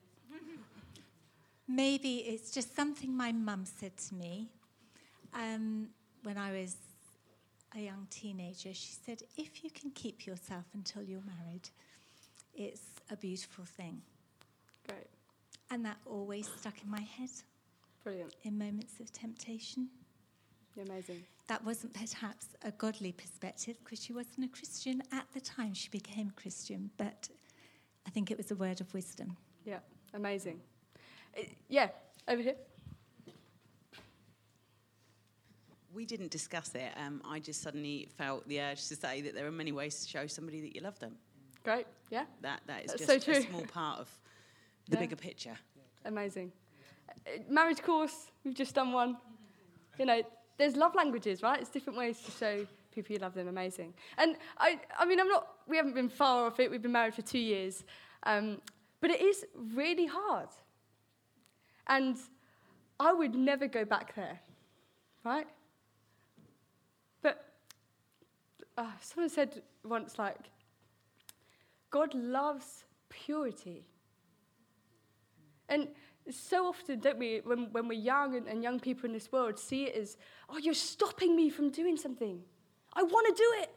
Maybe 1.68 2.24
it's 2.28 2.50
just 2.50 2.76
something 2.76 3.16
my 3.16 3.32
mum 3.32 3.66
said 3.66 3.96
to 3.98 4.16
me 4.16 4.50
um, 5.36 5.90
when 6.24 6.40
I 6.40 6.54
was 6.54 6.76
a 7.78 7.82
young 7.82 8.08
teenager. 8.10 8.74
She 8.74 8.94
said, 9.06 9.22
if 9.38 9.64
you 9.64 9.70
can 9.70 9.92
keep 9.92 10.26
yourself 10.26 10.66
until 10.74 11.04
you're 11.04 11.22
married, 11.22 11.70
it's 12.56 12.82
a 13.12 13.16
beautiful 13.16 13.64
thing. 13.64 14.02
Great. 14.88 15.06
And 15.70 15.86
that 15.86 15.98
always 16.08 16.50
stuck 16.58 16.82
in 16.84 16.90
my 16.90 17.02
head. 17.02 17.30
Brilliant. 18.04 18.34
In 18.42 18.58
moments 18.58 19.00
of 19.00 19.14
temptation. 19.14 19.90
Amazing. 20.78 21.24
That 21.48 21.64
wasn't 21.66 21.94
perhaps 21.94 22.48
a 22.64 22.72
godly 22.72 23.12
perspective 23.12 23.78
because 23.84 24.04
she 24.04 24.14
wasn't 24.14 24.46
a 24.46 24.48
Christian 24.50 25.02
at 25.12 25.26
the 25.34 25.42
time 25.42 25.74
she 25.74 25.90
became 25.90 26.32
a 26.36 26.42
Christian, 26.42 26.92
but 26.98 27.28
I 28.08 28.12
think 28.12 28.32
it 28.32 28.38
was 28.38 28.52
a 28.52 28.56
word 28.56 28.82
of 28.82 28.94
wisdom. 28.94 29.36
Yeah, 29.66 29.80
amazing. 30.14 30.60
Uh, 31.38 31.42
yeah, 31.68 31.90
over 32.28 32.42
here. 32.42 32.56
We 35.94 36.06
didn't 36.06 36.30
discuss 36.32 36.76
it. 36.76 36.92
Um, 36.98 37.22
I 37.26 37.40
just 37.40 37.62
suddenly 37.62 38.08
felt 38.18 38.48
the 38.48 38.62
urge 38.62 38.88
to 38.88 38.96
say 38.96 39.22
that 39.22 39.34
there 39.34 39.48
are 39.48 39.52
many 39.52 39.72
ways 39.72 40.02
to 40.04 40.08
show 40.08 40.28
somebody 40.28 40.62
that 40.62 40.76
you 40.76 40.82
love 40.82 41.00
them. 41.00 41.16
Great, 41.64 41.88
yeah. 42.12 42.26
That, 42.42 42.62
that 42.68 42.86
is 42.86 42.92
That's 42.92 43.06
just 43.06 43.26
so 43.26 43.32
a 43.32 43.42
small 43.42 43.66
part 43.66 44.00
of 44.00 44.08
the 44.90 44.96
Yeah. 44.96 45.02
bigger 45.02 45.16
picture. 45.16 45.58
Amazing. 46.06 46.52
Uh, 47.10 47.32
marriage 47.50 47.82
course, 47.82 48.28
we've 48.46 48.54
just 48.54 48.76
done 48.76 48.92
one. 48.94 49.18
You 49.98 50.06
know, 50.06 50.22
there's 50.60 50.76
love 50.76 50.94
languages, 50.94 51.42
right? 51.42 51.60
It's 51.60 51.70
different 51.70 51.98
ways 51.98 52.20
to 52.22 52.32
show 52.32 52.68
people 52.94 53.14
you 53.14 53.20
love 53.20 53.34
them. 53.34 53.48
Amazing. 53.48 53.94
And 54.18 54.36
I, 54.58 54.80
I 55.00 55.06
mean, 55.06 55.20
I'm 55.20 55.30
not. 55.30 55.48
We 55.68 55.78
haven't 55.78 55.96
been 55.96 56.10
far 56.10 56.46
off 56.46 56.60
it. 56.60 56.70
We've 56.70 56.82
been 56.82 56.92
married 56.92 57.16
for 57.16 57.22
two 57.24 57.40
years, 57.40 57.86
um, 58.24 58.62
but 59.02 59.10
it 59.10 59.22
is 59.22 59.46
really 59.74 60.06
hard. 60.06 60.50
And 61.88 62.18
I 63.00 63.14
would 63.14 63.34
never 63.34 63.68
go 63.68 63.86
back 63.86 64.14
there, 64.16 64.40
right? 65.24 65.48
But 67.22 67.54
uh, 68.78 68.92
someone 69.02 69.30
said 69.30 69.62
once, 69.84 70.20
like, 70.20 70.52
God 71.90 72.14
loves 72.14 72.84
purity. 73.08 73.86
And 75.70 75.88
so 76.32 76.68
often, 76.68 77.00
don't 77.00 77.18
we, 77.18 77.42
when, 77.44 77.72
when 77.72 77.88
we're 77.88 78.00
young 78.00 78.36
and, 78.36 78.48
and 78.48 78.64
young 78.64 78.80
people 78.80 79.06
in 79.06 79.14
this 79.14 79.32
world, 79.32 79.58
see 79.58 79.86
it 79.86 79.96
as, 79.96 80.18
oh, 80.50 80.58
you're 80.58 80.74
stopping 80.74 81.36
me 81.36 81.50
from 81.50 81.70
doing 81.72 81.98
something. 81.98 82.40
I 82.94 83.04
want 83.04 83.28
to 83.28 83.42
do 83.42 83.52
it, 83.62 83.70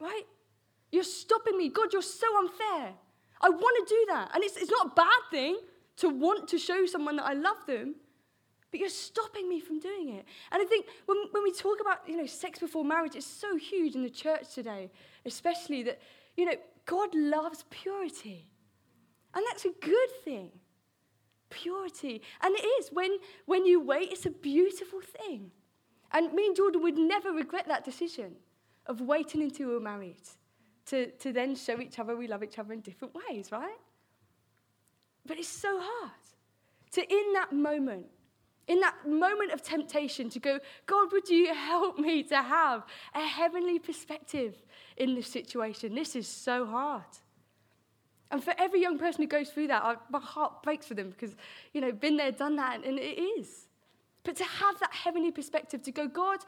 right? 0.00 0.24
You're 0.92 1.04
stopping 1.04 1.56
me. 1.56 1.68
God, 1.68 1.92
you're 1.92 2.02
so 2.02 2.26
unfair. 2.38 2.94
I 3.40 3.48
want 3.50 3.88
to 3.88 3.94
do 3.94 4.06
that. 4.08 4.30
And 4.34 4.42
it's, 4.44 4.56
it's 4.56 4.70
not 4.70 4.86
a 4.86 4.94
bad 4.94 5.30
thing 5.30 5.58
to 5.98 6.08
want 6.08 6.48
to 6.48 6.58
show 6.58 6.86
someone 6.86 7.16
that 7.16 7.26
I 7.26 7.34
love 7.34 7.58
them, 7.66 7.94
but 8.70 8.80
you're 8.80 8.88
stopping 8.88 9.48
me 9.48 9.60
from 9.60 9.78
doing 9.78 10.10
it. 10.10 10.24
And 10.52 10.62
I 10.62 10.64
think 10.66 10.86
when, 11.06 11.18
when 11.30 11.42
we 11.42 11.52
talk 11.52 11.78
about, 11.80 12.08
you 12.08 12.16
know, 12.16 12.26
sex 12.26 12.58
before 12.58 12.84
marriage, 12.84 13.14
it's 13.14 13.26
so 13.26 13.56
huge 13.56 13.94
in 13.94 14.02
the 14.02 14.10
church 14.10 14.54
today, 14.54 14.90
especially 15.24 15.82
that, 15.84 16.00
you 16.36 16.44
know, 16.44 16.54
God 16.84 17.14
loves 17.14 17.64
purity. 17.70 18.50
And 19.34 19.44
that's 19.48 19.64
a 19.64 19.72
good 19.80 20.10
thing. 20.24 20.50
Purity. 21.50 22.22
And 22.42 22.54
it 22.56 22.64
is. 22.80 22.90
When, 22.92 23.18
when 23.46 23.66
you 23.66 23.80
wait, 23.80 24.10
it's 24.12 24.26
a 24.26 24.30
beautiful 24.30 25.00
thing. 25.00 25.50
And 26.12 26.32
me 26.32 26.46
and 26.46 26.56
Jordan 26.56 26.82
would 26.82 26.98
never 26.98 27.32
regret 27.32 27.66
that 27.68 27.84
decision 27.84 28.36
of 28.86 29.00
waiting 29.00 29.42
until 29.42 29.68
we 29.68 29.74
were 29.74 29.80
married 29.80 30.22
to, 30.86 31.10
to 31.10 31.32
then 31.32 31.54
show 31.54 31.80
each 31.80 31.98
other 31.98 32.16
we 32.16 32.28
love 32.28 32.42
each 32.42 32.58
other 32.58 32.72
in 32.72 32.80
different 32.80 33.14
ways, 33.14 33.50
right? 33.52 33.76
But 35.26 35.38
it's 35.38 35.48
so 35.48 35.80
hard 35.80 36.12
to, 36.92 37.02
in 37.02 37.32
that 37.34 37.52
moment, 37.52 38.06
in 38.68 38.80
that 38.80 38.94
moment 39.06 39.52
of 39.52 39.62
temptation, 39.62 40.30
to 40.30 40.38
go, 40.38 40.58
God, 40.86 41.12
would 41.12 41.28
you 41.28 41.52
help 41.52 41.98
me 41.98 42.22
to 42.24 42.36
have 42.36 42.84
a 43.14 43.20
heavenly 43.20 43.78
perspective 43.78 44.54
in 44.96 45.14
this 45.14 45.26
situation? 45.26 45.94
This 45.94 46.14
is 46.14 46.28
so 46.28 46.64
hard. 46.64 47.04
And 48.30 48.42
for 48.42 48.54
every 48.58 48.80
young 48.80 48.98
person 48.98 49.22
who 49.22 49.28
goes 49.28 49.50
through 49.50 49.68
that, 49.68 49.82
I, 49.84 49.96
my 50.10 50.18
heart 50.18 50.62
breaks 50.62 50.86
for 50.86 50.94
them 50.94 51.10
because, 51.10 51.36
you 51.72 51.80
know, 51.80 51.92
been 51.92 52.16
there, 52.16 52.32
done 52.32 52.56
that, 52.56 52.84
and 52.84 52.98
it 52.98 53.20
is. 53.20 53.66
But 54.24 54.36
to 54.36 54.44
have 54.44 54.80
that 54.80 54.92
heavenly 54.92 55.30
perspective, 55.30 55.82
to 55.84 55.92
go, 55.92 56.08
God, 56.08 56.40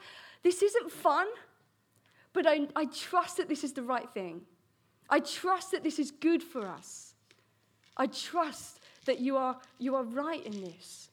this 0.43 0.61
isn't 0.61 0.91
fun, 0.91 1.27
but 2.33 2.45
I, 2.45 2.67
I 2.75 2.85
trust 2.85 3.37
that 3.37 3.47
this 3.47 3.63
is 3.63 3.71
the 3.71 3.81
right 3.81 4.09
thing. 4.09 4.41
I 5.09 5.19
trust 5.21 5.71
that 5.71 5.83
this 5.83 5.97
is 5.97 6.11
good 6.11 6.43
for 6.43 6.67
us. 6.67 7.13
I 7.95 8.07
trust 8.07 8.81
that 9.05 9.19
you 9.19 9.37
are, 9.37 9.57
you 9.77 9.95
are 9.95 10.03
right 10.03 10.45
in 10.45 10.61
this. 10.61 11.09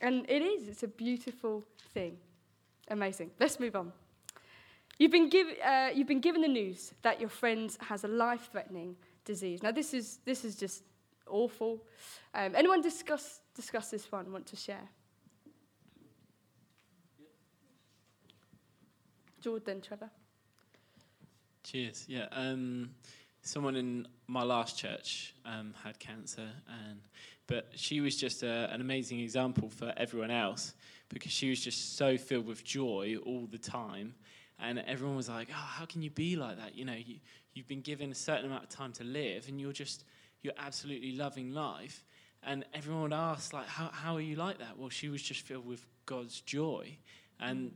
And 0.00 0.28
it 0.28 0.42
is, 0.42 0.68
it's 0.68 0.82
a 0.82 0.88
beautiful 0.88 1.62
thing. 1.94 2.16
Amazing. 2.88 3.30
Let's 3.38 3.60
move 3.60 3.76
on. 3.76 3.92
You've 4.98 5.12
been, 5.12 5.28
give, 5.28 5.46
uh, 5.64 5.90
you've 5.94 6.08
been 6.08 6.20
given 6.20 6.42
the 6.42 6.48
news 6.48 6.92
that 7.02 7.20
your 7.20 7.30
friend 7.30 7.74
has 7.80 8.04
a 8.04 8.08
life 8.08 8.48
threatening 8.50 8.96
disease. 9.24 9.62
Now, 9.62 9.72
this 9.72 9.94
is, 9.94 10.18
this 10.24 10.44
is 10.44 10.56
just 10.56 10.82
awful. 11.28 11.84
Um, 12.34 12.54
anyone 12.54 12.80
discuss, 12.80 13.40
discuss 13.54 13.90
this 13.90 14.10
one, 14.10 14.30
want 14.32 14.46
to 14.46 14.56
share? 14.56 14.88
Jordan, 19.40 19.80
Trevor. 19.80 20.10
Cheers. 21.64 22.04
Yeah. 22.08 22.26
Um, 22.30 22.90
someone 23.42 23.74
in 23.76 24.06
my 24.28 24.42
last 24.42 24.78
church 24.78 25.34
um, 25.44 25.74
had 25.82 25.98
cancer, 25.98 26.48
and 26.68 27.00
but 27.48 27.70
she 27.74 28.00
was 28.00 28.16
just 28.16 28.42
a, 28.42 28.70
an 28.72 28.80
amazing 28.80 29.20
example 29.20 29.68
for 29.68 29.92
everyone 29.96 30.30
else 30.30 30.74
because 31.08 31.32
she 31.32 31.50
was 31.50 31.60
just 31.60 31.96
so 31.96 32.16
filled 32.16 32.46
with 32.46 32.64
joy 32.64 33.16
all 33.26 33.46
the 33.50 33.58
time, 33.58 34.14
and 34.60 34.78
everyone 34.86 35.16
was 35.16 35.28
like, 35.28 35.48
"Oh, 35.50 35.54
how 35.54 35.84
can 35.86 36.02
you 36.02 36.10
be 36.10 36.36
like 36.36 36.56
that? 36.58 36.76
You 36.76 36.84
know, 36.84 36.94
you, 36.94 37.16
you've 37.54 37.68
been 37.68 37.80
given 37.80 38.10
a 38.10 38.14
certain 38.14 38.46
amount 38.46 38.64
of 38.64 38.68
time 38.68 38.92
to 38.94 39.04
live, 39.04 39.48
and 39.48 39.60
you're 39.60 39.72
just 39.72 40.04
you're 40.42 40.54
absolutely 40.58 41.12
loving 41.12 41.52
life." 41.52 42.04
And 42.44 42.64
everyone 42.74 43.02
would 43.02 43.12
ask, 43.12 43.52
like, 43.52 43.68
how, 43.68 43.90
how 43.92 44.16
are 44.16 44.20
you 44.20 44.34
like 44.34 44.58
that? 44.58 44.76
Well, 44.76 44.88
she 44.88 45.08
was 45.08 45.22
just 45.22 45.42
filled 45.42 45.66
with 45.66 45.86
God's 46.06 46.40
joy. 46.40 46.96
And 47.38 47.72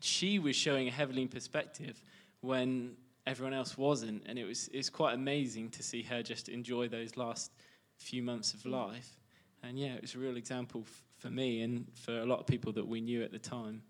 she 0.00 0.38
was 0.38 0.54
showing 0.56 0.88
a 0.88 0.90
heavenly 0.90 1.26
perspective 1.26 2.00
when 2.40 2.96
everyone 3.26 3.54
else 3.54 3.76
wasn't. 3.76 4.22
And 4.26 4.38
it 4.38 4.44
was, 4.44 4.68
it 4.68 4.76
was 4.76 4.90
quite 4.90 5.14
amazing 5.14 5.70
to 5.70 5.82
see 5.82 6.02
her 6.02 6.22
just 6.22 6.48
enjoy 6.48 6.88
those 6.88 7.16
last 7.16 7.50
few 7.96 8.22
months 8.22 8.54
of 8.54 8.64
life. 8.66 9.16
And 9.62 9.78
yeah, 9.78 9.94
it 9.94 10.02
was 10.02 10.14
a 10.14 10.18
real 10.18 10.36
example 10.36 10.84
f- 10.86 11.02
for 11.18 11.30
me 11.30 11.62
and 11.62 11.86
for 11.94 12.20
a 12.20 12.26
lot 12.26 12.38
of 12.38 12.46
people 12.46 12.72
that 12.74 12.86
we 12.86 13.00
knew 13.00 13.24
at 13.24 13.32
the 13.32 13.38
time 13.38 13.82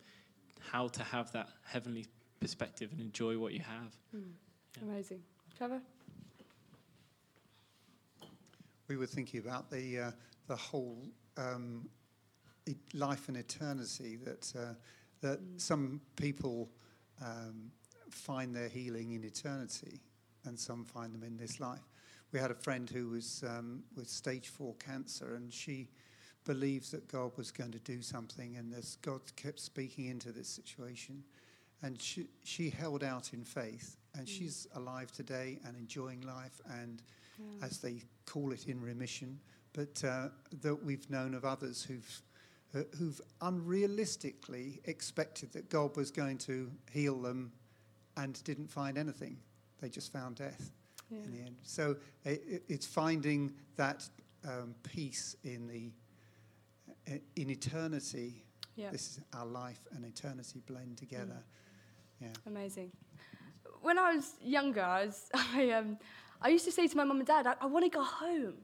how 0.71 0.89
to 0.89 1.03
have 1.03 1.31
that 1.33 1.49
heavenly 1.65 2.07
perspective 2.41 2.91
and 2.93 3.01
enjoy 3.01 3.37
what 3.39 3.53
you 3.53 3.61
have. 3.61 3.97
Mm. 4.17 4.31
Yeah. 4.81 4.93
Amazing. 4.93 5.23
Trevor? 5.57 5.81
We 8.89 8.97
were 8.97 9.07
thinking 9.07 9.41
about 9.41 9.71
the, 9.71 9.99
uh, 9.99 10.11
the 10.47 10.57
whole 10.57 11.03
um, 11.37 11.89
life 12.95 13.29
and 13.29 13.37
eternity 13.37 14.17
that, 14.25 14.53
uh, 14.57 14.75
that 15.21 15.43
mm. 15.43 15.61
some 15.61 16.01
people 16.17 16.71
um, 17.23 17.71
find 18.11 18.55
their 18.55 18.69
healing 18.69 19.13
in 19.13 19.25
eternity 19.25 20.01
and 20.45 20.59
some 20.59 20.85
find 20.85 21.15
them 21.15 21.23
in 21.23 21.37
this 21.37 21.61
life. 21.61 21.83
We 22.33 22.39
had 22.39 22.51
a 22.51 22.55
friend 22.55 22.89
who 22.89 23.09
was 23.09 23.43
um, 23.47 23.83
with 23.97 24.09
stage 24.09 24.49
four 24.49 24.75
cancer, 24.77 25.35
and 25.35 25.53
she 25.53 25.89
believes 26.45 26.91
that 26.91 27.09
God 27.09 27.33
was 27.37 27.51
going 27.51 27.73
to 27.73 27.79
do 27.79 28.03
something, 28.03 28.57
and 28.57 28.75
as 28.75 28.97
God 28.97 29.21
kept 29.37 29.61
speaking 29.61 30.07
into 30.07 30.33
this 30.33 30.49
situation, 30.49 31.25
and 31.83 32.01
she, 32.01 32.27
she 32.45 32.71
held 32.71 33.05
out 33.05 33.33
in 33.33 33.45
faith, 33.45 33.97
and 34.15 34.27
mm. 34.27 34.31
she's 34.31 34.67
alive 34.75 35.13
today 35.13 35.59
and 35.67 35.77
enjoying 35.77 36.21
life, 36.23 36.61
and 36.81 37.03
yeah. 37.39 37.67
as 37.67 37.79
they 37.79 38.03
call 38.27 38.53
it, 38.53 38.67
in 38.67 38.81
remission. 38.81 39.39
But 39.73 40.03
uh, 40.05 40.29
that 40.63 40.85
we've 40.85 41.09
known 41.11 41.35
of 41.35 41.45
others 41.45 41.85
who've 41.85 42.23
uh, 42.75 42.81
who've 42.99 43.21
unrealistically 43.41 44.81
expected 44.87 45.53
that 45.53 45.71
God 45.71 45.97
was 45.97 46.11
going 46.11 46.39
to 46.39 46.71
heal 46.91 47.21
them 47.21 47.53
and 48.17 48.43
didn't 48.45 48.71
find 48.71 48.99
anything. 48.99 49.39
They 49.81 49.89
just 49.89 50.13
found 50.13 50.37
death 50.37 50.71
yeah. 51.11 51.19
in 51.25 51.33
the 51.33 51.41
end. 51.41 51.57
So 51.63 51.97
it, 52.25 52.65
it's 52.69 52.87
finding 52.87 53.53
that 53.77 54.09
um, 54.45 54.75
peace 54.83 55.37
in 55.45 55.67
the 55.67 55.93
uh, 57.11 57.19
in 57.37 57.51
eternity. 57.51 58.45
Yeah. 58.77 58.91
This 58.91 59.03
is 59.03 59.21
our 59.35 59.47
life 59.47 59.81
and 59.95 60.05
eternity 60.05 60.63
blend 60.67 60.99
together. 60.99 61.43
Mm. 61.43 61.68
Yeah. 62.21 62.29
Amazing. 62.47 62.91
When 63.81 63.99
I 63.99 64.15
was 64.15 64.35
younger, 64.43 64.83
I, 64.83 65.07
was, 65.07 65.31
I, 65.35 65.71
um, 65.71 65.99
I 66.41 66.49
used 66.49 66.65
to 66.65 66.73
say 66.73 66.87
to 66.87 66.97
my 66.97 67.05
mum 67.05 67.19
and 67.19 67.27
dad, 67.27 67.47
I, 67.47 67.55
I 67.61 67.67
want 67.67 67.85
to 67.85 67.91
go 67.91 68.03
home. 68.03 68.55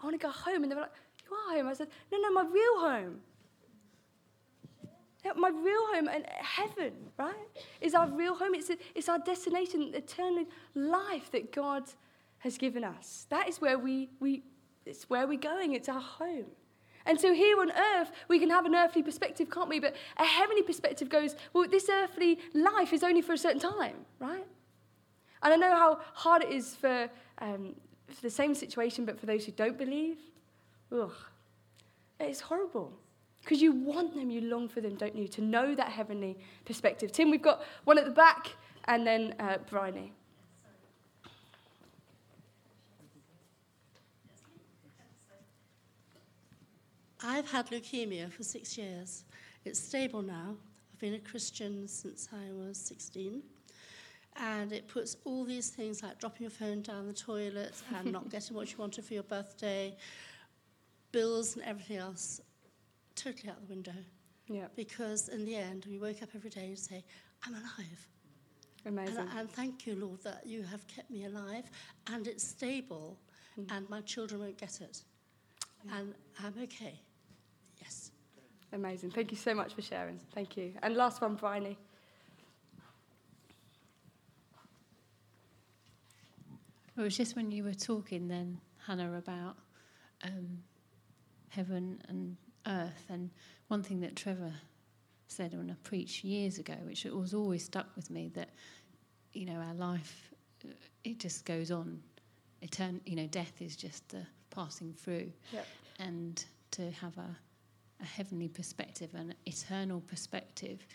I 0.00 0.04
want 0.04 0.20
to 0.20 0.24
go 0.26 0.32
home. 0.32 0.62
And 0.62 0.70
they 0.70 0.74
were 0.76 0.82
like, 0.82 0.92
You 1.24 1.36
are 1.36 1.56
home? 1.56 1.68
I 1.68 1.74
said, 1.74 1.88
No, 2.10 2.18
no, 2.18 2.32
my 2.32 2.42
real 2.42 2.80
home. 2.80 3.20
My 5.36 5.48
real 5.48 5.86
home 5.92 6.06
and 6.06 6.24
heaven, 6.28 6.92
right, 7.18 7.34
is 7.80 7.94
our 7.94 8.08
real 8.08 8.36
home. 8.36 8.54
It's, 8.54 8.70
a, 8.70 8.76
it's 8.94 9.08
our 9.08 9.18
destination, 9.18 9.90
eternal 9.92 10.44
life 10.76 11.32
that 11.32 11.50
God 11.50 11.82
has 12.38 12.56
given 12.56 12.84
us. 12.84 13.26
That 13.30 13.48
is 13.48 13.60
where 13.60 13.76
we, 13.76 14.08
we, 14.20 14.44
it's 14.84 15.10
where 15.10 15.26
we're 15.26 15.36
going. 15.40 15.74
It's 15.74 15.88
our 15.88 16.00
home. 16.00 16.46
And 17.06 17.20
so 17.20 17.32
here 17.32 17.60
on 17.60 17.70
earth, 17.70 18.10
we 18.28 18.38
can 18.38 18.50
have 18.50 18.66
an 18.66 18.74
earthly 18.74 19.02
perspective, 19.02 19.48
can't 19.50 19.68
we? 19.68 19.78
But 19.78 19.94
a 20.18 20.24
heavenly 20.24 20.62
perspective 20.62 21.08
goes, 21.08 21.36
well, 21.52 21.68
this 21.68 21.88
earthly 21.88 22.38
life 22.52 22.92
is 22.92 23.02
only 23.02 23.22
for 23.22 23.32
a 23.32 23.38
certain 23.38 23.60
time, 23.60 23.96
right? 24.18 24.44
And 25.42 25.54
I 25.54 25.56
know 25.56 25.74
how 25.74 26.00
hard 26.14 26.42
it 26.42 26.50
is 26.50 26.74
for, 26.74 27.08
um, 27.38 27.74
for 28.08 28.20
the 28.22 28.30
same 28.30 28.54
situation, 28.54 29.04
but 29.04 29.18
for 29.18 29.26
those 29.26 29.46
who 29.46 29.52
don't 29.52 29.78
believe, 29.78 30.18
ugh, 30.90 31.12
it's 32.18 32.40
horrible. 32.40 32.92
Because 33.42 33.62
you 33.62 33.70
want 33.70 34.14
them, 34.16 34.28
you 34.28 34.40
long 34.40 34.68
for 34.68 34.80
them, 34.80 34.96
don't 34.96 35.14
you? 35.14 35.28
To 35.28 35.40
know 35.40 35.76
that 35.76 35.88
heavenly 35.88 36.36
perspective. 36.64 37.12
Tim, 37.12 37.30
we've 37.30 37.42
got 37.42 37.62
one 37.84 37.98
at 37.98 38.04
the 38.04 38.10
back, 38.10 38.56
and 38.86 39.06
then 39.06 39.36
uh, 39.38 39.58
Bryony. 39.70 40.12
I've 47.26 47.50
had 47.50 47.66
leukemia 47.70 48.30
for 48.30 48.44
six 48.44 48.78
years. 48.78 49.24
It's 49.64 49.80
stable 49.80 50.22
now. 50.22 50.54
I've 50.92 51.00
been 51.00 51.14
a 51.14 51.18
Christian 51.18 51.88
since 51.88 52.28
I 52.32 52.52
was 52.52 52.78
16. 52.78 53.42
And 54.36 54.72
it 54.72 54.86
puts 54.86 55.16
all 55.24 55.44
these 55.44 55.70
things 55.70 56.04
like 56.04 56.20
dropping 56.20 56.42
your 56.42 56.52
phone 56.52 56.82
down 56.82 57.08
the 57.08 57.12
toilet 57.12 57.74
and 57.96 58.12
not 58.12 58.30
getting 58.30 58.54
what 58.54 58.70
you 58.70 58.78
wanted 58.78 59.04
for 59.04 59.14
your 59.14 59.24
birthday, 59.24 59.96
bills 61.10 61.56
and 61.56 61.64
everything 61.64 61.96
else 61.96 62.40
totally 63.16 63.50
out 63.50 63.60
the 63.60 63.74
window. 63.74 63.92
Yeah. 64.46 64.66
Because 64.76 65.28
in 65.28 65.44
the 65.44 65.56
end, 65.56 65.84
we 65.90 65.98
wake 65.98 66.22
up 66.22 66.28
every 66.32 66.50
day 66.50 66.66
and 66.66 66.78
say, 66.78 67.02
I'm 67.44 67.54
alive. 67.54 68.08
Amazing. 68.84 69.16
And, 69.16 69.30
and 69.36 69.50
thank 69.50 69.84
you, 69.84 69.96
Lord, 69.96 70.22
that 70.22 70.46
you 70.46 70.62
have 70.62 70.86
kept 70.86 71.10
me 71.10 71.24
alive 71.24 71.64
and 72.12 72.28
it's 72.28 72.46
stable 72.46 73.18
mm. 73.58 73.66
and 73.76 73.90
my 73.90 74.00
children 74.02 74.42
won't 74.42 74.58
get 74.58 74.80
it. 74.80 75.02
Yeah. 75.84 75.98
And 75.98 76.14
I'm 76.44 76.54
okay. 76.62 77.00
Amazing. 78.72 79.10
Thank 79.10 79.30
you 79.30 79.36
so 79.36 79.54
much 79.54 79.74
for 79.74 79.82
sharing. 79.82 80.18
Thank 80.34 80.56
you. 80.56 80.72
And 80.82 80.96
last 80.96 81.20
one, 81.20 81.34
Bryony. 81.34 81.78
It 86.96 87.00
was 87.00 87.16
just 87.16 87.36
when 87.36 87.50
you 87.50 87.62
were 87.62 87.74
talking 87.74 88.26
then, 88.26 88.58
Hannah, 88.86 89.18
about 89.18 89.56
um, 90.24 90.62
heaven 91.50 92.00
and 92.08 92.36
earth. 92.66 93.04
And 93.10 93.30
one 93.68 93.82
thing 93.82 94.00
that 94.00 94.16
Trevor 94.16 94.52
said 95.28 95.54
when 95.54 95.70
I 95.70 95.74
preached 95.82 96.24
years 96.24 96.58
ago, 96.58 96.74
which 96.84 97.04
was 97.04 97.34
always 97.34 97.64
stuck 97.64 97.86
with 97.96 98.10
me, 98.10 98.30
that 98.34 98.50
you 99.32 99.44
know 99.44 99.56
our 99.56 99.74
life 99.74 100.30
uh, 100.64 100.72
it 101.04 101.18
just 101.18 101.44
goes 101.44 101.70
on. 101.70 102.00
Etern- 102.64 103.00
you 103.04 103.16
know, 103.16 103.26
death 103.26 103.52
is 103.60 103.76
just 103.76 104.08
the 104.08 104.26
passing 104.50 104.94
through, 104.94 105.30
yep. 105.52 105.66
and 105.98 106.44
to 106.70 106.90
have 106.92 107.16
a, 107.18 107.36
a 108.00 108.04
heavenly 108.04 108.48
perspective, 108.48 109.14
an 109.14 109.34
eternal 109.46 110.00
perspective, 110.00 110.86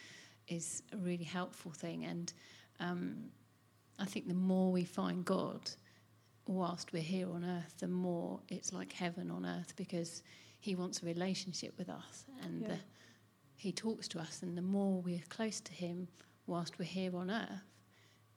is 0.48 0.84
a 0.94 0.98
really 0.98 1.24
helpful 1.24 1.72
thing. 1.72 2.06
And 2.06 2.34
um, 2.80 3.18
I 4.00 4.06
think 4.06 4.28
the 4.28 4.34
more 4.34 4.72
we 4.72 4.84
find 4.84 5.24
God, 5.26 5.72
whilst 6.48 6.94
we're 6.94 7.02
here 7.02 7.30
on 7.30 7.44
earth, 7.44 7.76
the 7.80 7.88
more 7.88 8.40
it's 8.50 8.74
like 8.74 8.92
heaven 8.92 9.32
on 9.32 9.46
earth 9.46 9.74
because 9.76 10.24
he 10.62 10.76
wants 10.76 11.02
a 11.02 11.06
relationship 11.08 11.74
with 11.78 11.90
us, 11.90 12.26
and 12.44 12.62
yeah. 12.62 12.68
the, 12.68 12.78
He 13.56 13.72
talks 13.72 14.08
to 14.10 14.20
us. 14.20 14.44
And 14.44 14.56
the 14.56 14.62
more 14.62 15.02
we're 15.02 15.24
close 15.28 15.60
to 15.62 15.74
Him 15.74 16.08
whilst 16.46 16.78
we're 16.78 16.86
here 16.86 17.16
on 17.16 17.32
earth, 17.32 17.66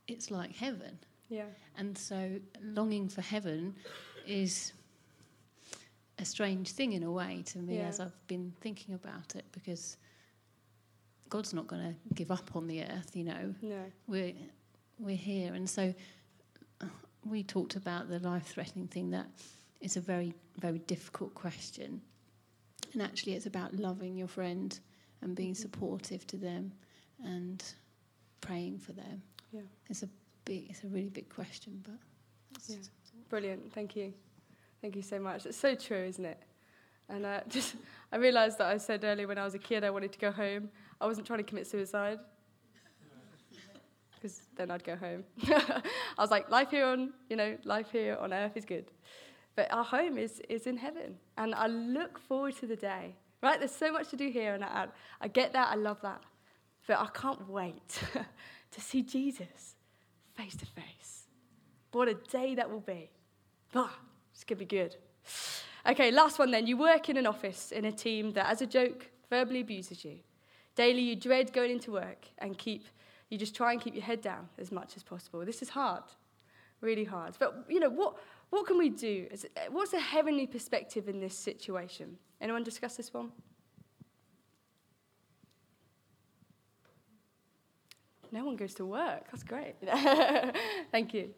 it's 0.08 0.30
like 0.30 0.56
heaven. 0.56 0.98
Yeah. 1.28 1.44
And 1.76 1.96
so, 1.96 2.40
longing 2.62 3.10
for 3.10 3.20
heaven 3.20 3.74
is 4.26 4.72
a 6.18 6.24
strange 6.24 6.70
thing 6.70 6.92
in 6.92 7.02
a 7.02 7.10
way 7.10 7.42
to 7.46 7.58
me 7.58 7.78
yeah. 7.78 7.88
as 7.88 8.00
I've 8.00 8.26
been 8.26 8.52
thinking 8.60 8.94
about 8.94 9.34
it 9.34 9.44
because 9.52 9.96
God's 11.28 11.52
not 11.52 11.66
going 11.66 11.82
to 11.82 12.14
give 12.14 12.30
up 12.30 12.54
on 12.54 12.66
the 12.66 12.82
earth, 12.84 13.10
you 13.14 13.24
know. 13.24 13.54
No. 13.62 13.82
We're 14.06 14.34
we're 14.98 15.16
here, 15.16 15.54
and 15.54 15.68
so 15.68 15.92
we 17.24 17.42
talked 17.42 17.74
about 17.74 18.08
the 18.08 18.20
life-threatening 18.20 18.86
thing 18.88 19.10
that 19.10 19.26
is 19.80 19.96
a 19.96 20.00
very 20.00 20.34
very 20.58 20.78
difficult 20.80 21.34
question, 21.34 22.00
and 22.92 23.02
actually, 23.02 23.34
it's 23.34 23.46
about 23.46 23.74
loving 23.74 24.16
your 24.16 24.28
friend 24.28 24.78
and 25.22 25.34
being 25.34 25.52
mm-hmm. 25.52 25.62
supportive 25.62 26.26
to 26.28 26.36
them 26.36 26.72
and 27.24 27.64
praying 28.40 28.78
for 28.78 28.92
them. 28.92 29.22
Yeah. 29.52 29.62
It's 29.88 30.02
a 30.02 30.08
big, 30.44 30.70
it's 30.70 30.84
a 30.84 30.88
really 30.88 31.08
big 31.08 31.28
question, 31.28 31.82
but 31.82 31.98
yeah. 32.68 32.76
Brilliant. 33.28 33.72
Thank 33.72 33.96
you. 33.96 34.12
Thank 34.84 34.96
you 34.96 35.02
so 35.02 35.18
much. 35.18 35.46
It's 35.46 35.56
so 35.56 35.74
true, 35.74 36.04
isn't 36.04 36.26
it? 36.26 36.38
And 37.08 37.24
uh, 37.24 37.40
just, 37.48 37.74
I 38.12 38.18
realised 38.18 38.58
that 38.58 38.66
I 38.66 38.76
said 38.76 39.02
earlier 39.02 39.26
when 39.26 39.38
I 39.38 39.44
was 39.44 39.54
a 39.54 39.58
kid 39.58 39.82
I 39.82 39.88
wanted 39.88 40.12
to 40.12 40.18
go 40.18 40.30
home. 40.30 40.68
I 41.00 41.06
wasn't 41.06 41.26
trying 41.26 41.38
to 41.38 41.42
commit 41.42 41.66
suicide 41.66 42.18
because 44.14 44.42
then 44.54 44.70
I'd 44.70 44.84
go 44.84 44.94
home. 44.94 45.24
I 45.48 45.82
was 46.18 46.30
like, 46.30 46.50
life 46.50 46.70
here 46.70 46.84
on, 46.84 47.14
you 47.30 47.36
know, 47.36 47.56
life 47.64 47.92
here 47.92 48.18
on 48.20 48.34
earth 48.34 48.58
is 48.58 48.66
good. 48.66 48.84
But 49.56 49.72
our 49.72 49.84
home 49.84 50.18
is, 50.18 50.42
is 50.50 50.66
in 50.66 50.76
heaven. 50.76 51.16
And 51.38 51.54
I 51.54 51.66
look 51.66 52.18
forward 52.18 52.54
to 52.56 52.66
the 52.66 52.76
day. 52.76 53.14
Right? 53.42 53.58
There's 53.58 53.74
so 53.74 53.90
much 53.90 54.10
to 54.10 54.16
do 54.16 54.28
here, 54.28 54.52
and 54.52 54.62
I, 54.62 54.88
I 55.18 55.28
get 55.28 55.54
that. 55.54 55.68
I 55.70 55.76
love 55.76 56.02
that. 56.02 56.20
But 56.86 56.98
I 56.98 57.06
can't 57.14 57.48
wait 57.48 58.02
to 58.70 58.80
see 58.82 59.00
Jesus 59.00 59.76
face 60.34 60.54
to 60.56 60.66
face. 60.66 61.22
What 61.92 62.08
a 62.08 62.14
day 62.30 62.54
that 62.56 62.70
will 62.70 62.80
be. 62.80 63.08
Ah, 63.74 63.98
it's 64.34 64.44
going 64.44 64.58
to 64.58 64.64
be 64.64 64.76
good. 64.76 64.96
Okay, 65.86 66.10
last 66.10 66.38
one 66.38 66.50
then. 66.50 66.66
You 66.66 66.76
work 66.76 67.08
in 67.08 67.16
an 67.16 67.26
office 67.26 67.70
in 67.70 67.84
a 67.84 67.92
team 67.92 68.32
that, 68.32 68.50
as 68.50 68.60
a 68.62 68.66
joke, 68.66 69.06
verbally 69.30 69.60
abuses 69.60 70.04
you. 70.04 70.18
Daily, 70.74 71.02
you 71.02 71.14
dread 71.14 71.52
going 71.52 71.70
into 71.70 71.92
work 71.92 72.26
and 72.38 72.58
keep, 72.58 72.84
you 73.30 73.38
just 73.38 73.54
try 73.54 73.72
and 73.72 73.80
keep 73.80 73.94
your 73.94 74.02
head 74.02 74.20
down 74.20 74.48
as 74.58 74.72
much 74.72 74.96
as 74.96 75.02
possible. 75.02 75.44
This 75.44 75.62
is 75.62 75.68
hard, 75.68 76.02
really 76.80 77.04
hard. 77.04 77.36
But, 77.38 77.64
you 77.68 77.78
know, 77.78 77.90
what, 77.90 78.16
what 78.50 78.66
can 78.66 78.76
we 78.76 78.88
do? 78.88 79.28
What's 79.70 79.92
a 79.92 80.00
heavenly 80.00 80.46
perspective 80.46 81.08
in 81.08 81.20
this 81.20 81.36
situation? 81.36 82.18
Anyone 82.40 82.64
discuss 82.64 82.96
this 82.96 83.14
one? 83.14 83.30
No 88.32 88.44
one 88.44 88.56
goes 88.56 88.74
to 88.74 88.84
work. 88.84 89.26
That's 89.30 89.44
great. 89.44 89.76
Thank 90.90 91.14
you. 91.14 91.34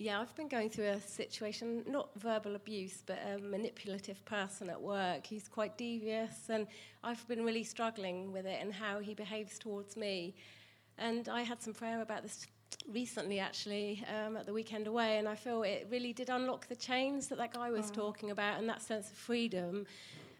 Yeah, 0.00 0.18
I've 0.18 0.34
been 0.34 0.48
going 0.48 0.70
through 0.70 0.86
a 0.86 0.98
situation, 0.98 1.84
not 1.86 2.08
verbal 2.18 2.56
abuse, 2.56 3.02
but 3.04 3.18
a 3.18 3.38
manipulative 3.38 4.24
person 4.24 4.70
at 4.70 4.80
work. 4.80 5.26
He's 5.26 5.46
quite 5.46 5.76
devious, 5.76 6.48
and 6.48 6.66
I've 7.04 7.28
been 7.28 7.44
really 7.44 7.64
struggling 7.64 8.32
with 8.32 8.46
it 8.46 8.62
and 8.62 8.72
how 8.72 9.00
he 9.00 9.12
behaves 9.12 9.58
towards 9.58 9.98
me. 9.98 10.36
And 10.96 11.28
I 11.28 11.42
had 11.42 11.60
some 11.60 11.74
prayer 11.74 12.00
about 12.00 12.22
this 12.22 12.46
recently, 12.90 13.40
actually, 13.40 14.02
um, 14.08 14.38
at 14.38 14.46
the 14.46 14.54
weekend 14.54 14.86
away, 14.86 15.18
and 15.18 15.28
I 15.28 15.34
feel 15.34 15.64
it 15.64 15.86
really 15.90 16.14
did 16.14 16.30
unlock 16.30 16.66
the 16.66 16.76
chains 16.76 17.28
that 17.28 17.36
that 17.36 17.52
guy 17.52 17.70
was 17.70 17.90
oh. 17.90 17.94
talking 17.94 18.30
about 18.30 18.58
and 18.58 18.66
that 18.70 18.80
sense 18.80 19.10
of 19.10 19.16
freedom. 19.18 19.84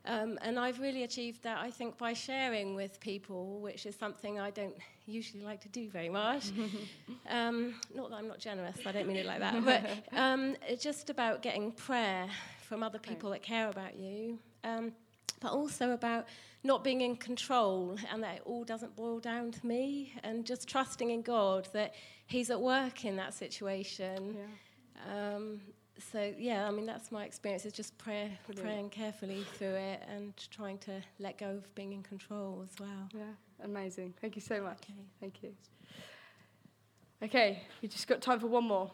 Um, 0.07 0.38
and 0.42 0.59
I've 0.59 0.80
really 0.80 1.03
achieved 1.03 1.42
that, 1.42 1.59
I 1.59 1.70
think, 1.70 1.98
by 1.98 2.14
sharing 2.14 2.74
with 2.74 2.98
people, 3.01 3.61
which 3.61 3.84
is 3.84 3.94
something 3.94 4.40
I 4.40 4.51
don't 4.51 4.74
usually 5.07 5.42
like 5.42 5.61
to 5.62 5.68
do 5.68 5.90
very 5.90 6.09
much. 6.09 6.51
um, 7.28 7.74
not 7.94 8.11
that 8.11 8.16
I'm 8.16 8.28
not 8.28 8.38
generous, 8.38 8.78
I 8.86 8.92
don't 8.92 9.07
mean 9.07 9.16
it 9.16 9.26
like 9.26 9.40
that, 9.40 9.64
but 9.64 10.18
um, 10.18 10.57
it's 10.66 10.82
just 10.82 11.11
about 11.11 11.42
getting 11.42 11.72
prayer 11.72 12.28
from 12.62 12.82
other 12.82 12.98
people 12.98 13.30
that 13.30 13.42
care 13.42 13.68
about 13.68 13.96
you, 13.98 14.38
um, 14.64 14.92
but 15.40 15.53
also 15.53 15.90
about 15.90 16.26
not 16.62 16.84
being 16.84 17.01
in 17.01 17.16
control 17.16 17.96
and 18.12 18.22
that 18.22 18.36
it 18.36 18.42
all 18.44 18.64
doesn't 18.64 18.94
boil 18.96 19.18
down 19.18 19.51
to 19.51 19.66
me, 19.66 20.14
and 20.22 20.46
just 20.46 20.66
trusting 20.68 21.11
in 21.11 21.22
God 21.22 21.68
that 21.72 21.94
He's 22.26 22.48
at 22.51 22.61
work 22.61 23.05
in 23.05 23.16
that 23.16 23.34
situation. 23.34 24.36
Yeah. 24.38 25.34
So 26.12 26.32
yeah, 26.38 26.66
I 26.66 26.70
mean 26.70 26.86
that's 26.86 27.12
my 27.12 27.24
experience. 27.24 27.64
Is 27.66 27.72
just 27.72 27.96
prayer, 27.98 28.30
praying 28.57 28.90
carefully 28.90 29.44
through 29.55 29.74
it, 29.74 30.03
and 30.09 30.32
trying 30.51 30.78
to 30.78 31.03
let 31.18 31.38
go 31.38 31.51
of 31.51 31.74
being 31.74 31.92
in 31.92 32.03
control 32.03 32.64
as 32.64 32.78
well. 32.80 33.09
Yeah, 33.14 33.64
amazing. 33.64 34.14
Thank 34.20 34.36
you 34.36 34.42
so 34.42 34.62
much. 34.62 34.78
Okay. 34.82 34.94
Thank 35.20 35.42
you. 35.42 35.53
Okay, 37.22 37.62
we 37.82 37.88
just 37.88 38.09
got 38.09 38.22
time 38.22 38.40
for 38.40 38.46
one 38.46 38.64
more. 38.64 38.90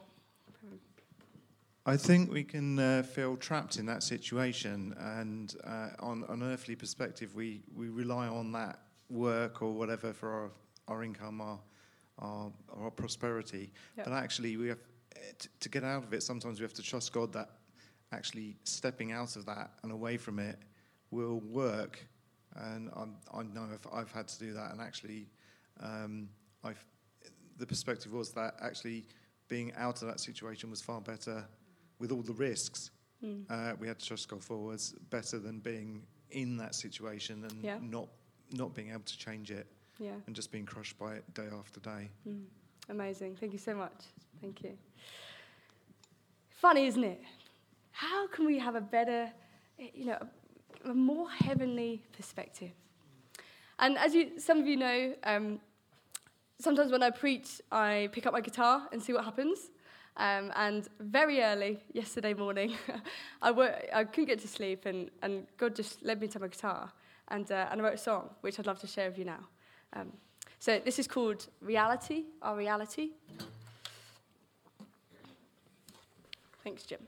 I 1.89 1.97
think 1.97 2.33
we 2.33 2.43
can 2.43 2.81
uh, 2.81 3.05
feel 3.05 3.37
trapped 3.37 3.77
in 3.77 3.87
that 3.87 4.03
situation, 4.03 4.93
and 4.99 5.55
uh, 5.63 5.91
on 6.01 6.25
an 6.29 6.43
earthly 6.43 6.75
perspective, 6.75 7.37
we, 7.37 7.63
we 7.77 7.89
rely 7.89 8.27
on 8.27 8.51
that 8.53 8.81
work 9.09 9.63
or 9.63 9.73
whatever 9.73 10.13
for 10.13 10.29
our, 10.33 10.51
our 10.89 11.05
income, 11.05 11.41
our, 11.41 11.61
our, 12.19 12.51
our 12.77 12.91
prosperity. 12.91 13.73
Yep. 13.97 14.07
But 14.07 14.15
actually, 14.15 14.57
we 14.57 14.67
have 14.67 14.81
to 15.61 15.69
get 15.69 15.85
out 15.85 16.05
of 16.05 16.13
it, 16.13 16.23
sometimes 16.23 16.61
we 16.61 16.65
have 16.65 16.75
to 16.75 16.83
trust 16.83 17.13
God 17.13 17.33
that 17.33 17.51
actually 18.13 18.57
stepping 18.65 19.13
out 19.13 19.37
of 19.37 19.47
that 19.47 19.71
and 19.83 19.93
away 19.93 20.17
from 20.17 20.39
it 20.39 20.59
will 21.11 21.41
work. 21.41 22.07
And 22.55 22.91
I'm, 22.97 23.17
i 23.35 23.43
know 23.43 23.69
I've, 23.73 23.87
I've, 23.93 24.13
had 24.13 24.29
to 24.29 24.39
do 24.39 24.53
that. 24.55 24.73
And 24.73 24.81
actually, 24.81 25.29
um, 25.81 26.29
the 27.59 27.67
perspective 27.67 28.13
was 28.13 28.31
that 28.31 28.55
actually 28.61 29.05
being 29.49 29.73
out 29.77 30.03
of 30.03 30.09
that 30.09 30.21
situation 30.21 30.71
was 30.71 30.81
far 30.81 31.01
better 31.01 31.45
with 31.99 32.13
all 32.13 32.23
the 32.23 32.33
risks. 32.33 32.91
Mm. 33.25 33.45
Uh, 33.49 33.75
we 33.79 33.89
had 33.89 33.99
to 33.99 34.07
trust 34.07 34.29
God 34.29 34.43
forwards 34.43 34.95
better 35.11 35.39
than 35.39 35.61
being 35.61 36.03
in 36.31 36.57
that 36.59 36.75
situation 36.75 37.45
and 37.45 37.63
yeah. 37.63 37.79
not 37.81 38.09
not 38.53 38.75
being 38.75 38.91
able 38.91 39.01
to 39.01 39.19
change 39.19 39.51
it 39.51 39.67
yeah. 39.99 40.13
and 40.27 40.37
just 40.37 40.53
being 40.53 40.67
crushed 40.67 40.99
by 40.99 41.15
it 41.15 41.35
day 41.35 41.49
after 41.59 41.81
day. 41.81 42.11
Mm. 42.29 42.45
Amazing. 42.89 43.37
Thank 43.37 43.53
you 43.53 43.59
so 43.59 43.75
much. 43.75 44.05
Thank 44.41 44.63
you. 44.63 44.77
Funny, 46.51 46.87
isn't 46.87 47.05
it? 47.05 47.21
How 47.93 48.27
can 48.29 48.45
we 48.45 48.59
have 48.59 48.75
a 48.75 48.81
better, 48.81 49.31
you 49.79 50.07
know, 50.07 50.19
a, 50.85 50.95
more 50.95 51.31
heavenly 51.31 52.03
perspective? 52.15 52.71
And 53.79 53.99
as 53.99 54.15
you, 54.15 54.39
some 54.39 54.59
of 54.59 54.67
you 54.67 54.77
know, 54.77 55.15
um, 55.25 55.61
sometimes 56.59 56.93
when 56.93 57.03
I 57.03 57.11
preach, 57.11 57.61
I 57.71 58.09
pick 58.13 58.27
up 58.27 58.33
my 58.33 58.41
guitar 58.41 58.89
and 58.93 59.03
see 59.03 59.13
what 59.13 59.25
happens. 59.25 59.71
Um, 60.19 60.51
and 60.57 60.89
very 60.99 61.43
early 61.43 61.79
yesterday 61.93 62.33
morning, 62.33 62.75
I, 63.43 63.51
I 63.95 64.05
couldn't 64.05 64.27
get 64.27 64.41
to 64.41 64.49
sleep, 64.49 64.87
and, 64.87 65.11
and 65.23 65.47
God 65.59 65.77
just 65.77 66.03
led 66.03 66.21
me 66.21 66.29
to 66.29 66.41
my 66.41 66.49
guitar. 66.49 66.91
And, 67.29 67.51
uh, 67.51 67.69
and 67.71 67.81
I 67.81 67.85
wrote 67.85 67.95
a 67.95 67.99
song, 67.99 68.31
which 68.41 68.59
I'd 68.59 68.67
love 68.67 68.81
to 68.81 68.87
share 68.87 69.11
with 69.11 69.19
you 69.19 69.27
now. 69.27 69.41
Um, 69.93 70.13
so 70.59 70.81
this 70.85 70.99
is 70.99 71.07
called 71.07 71.49
Reality, 71.61 72.25
Our 72.41 72.57
Reality. 72.57 73.11
Thanks, 76.67 76.83
Jim. 76.83 77.07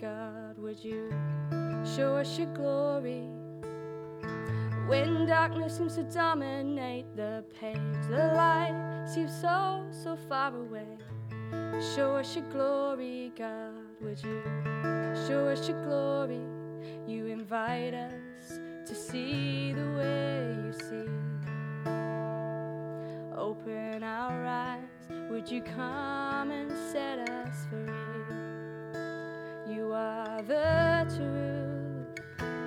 God, 0.00 0.58
would 0.58 0.82
you? 0.82 1.10
Show 1.96 2.16
us 2.16 2.38
your 2.38 2.52
glory. 2.54 3.28
When 4.86 5.26
darkness 5.26 5.76
seems 5.76 5.94
to 5.96 6.02
dominate 6.02 7.16
the 7.16 7.44
page, 7.58 7.76
the 8.08 8.32
light 8.34 9.06
seems 9.12 9.32
so, 9.40 9.86
so 9.90 10.16
far 10.28 10.54
away. 10.54 10.86
Show 11.94 12.16
us 12.16 12.36
your 12.36 12.44
glory, 12.50 13.32
God, 13.36 13.74
would 14.00 14.22
you? 14.22 14.42
Show 15.26 15.48
us 15.48 15.68
your 15.68 15.82
glory. 15.84 16.40
You 17.06 17.26
invite 17.26 17.94
us 17.94 18.58
to 18.86 18.94
see 18.94 19.72
the 19.72 19.84
way 19.96 20.56
you 20.64 20.72
see. 20.72 21.10
Open 23.36 24.02
our 24.02 24.46
eyes, 24.46 25.08
would 25.30 25.50
you 25.50 25.62
come 25.62 26.50
and 26.50 26.70
set 26.92 27.28
us 27.30 27.66
free? 27.70 27.81
The 30.46 31.06
truth, 31.16 32.20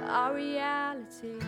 our 0.08 0.34
reality. 0.34 1.40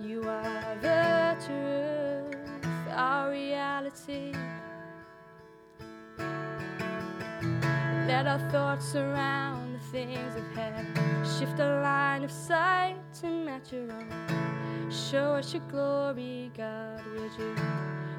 You 0.00 0.22
are 0.26 0.76
the 0.80 1.36
truth, 1.44 2.68
our 2.90 3.30
reality. 3.30 4.32
Let 8.06 8.26
our 8.26 8.38
thoughts 8.50 8.86
surround 8.86 9.74
the 9.74 9.84
things 9.92 10.36
of 10.36 10.56
heaven. 10.56 10.86
Shift 11.38 11.58
a 11.60 11.80
line 11.82 12.24
of 12.24 12.30
sight 12.30 12.96
to 13.20 13.26
match 13.26 13.72
your 13.72 13.92
own. 13.92 14.90
Show 14.90 15.34
us 15.34 15.52
your 15.52 15.62
glory, 15.70 16.50
God, 16.56 17.02
would 17.12 17.32
you? 17.38 17.54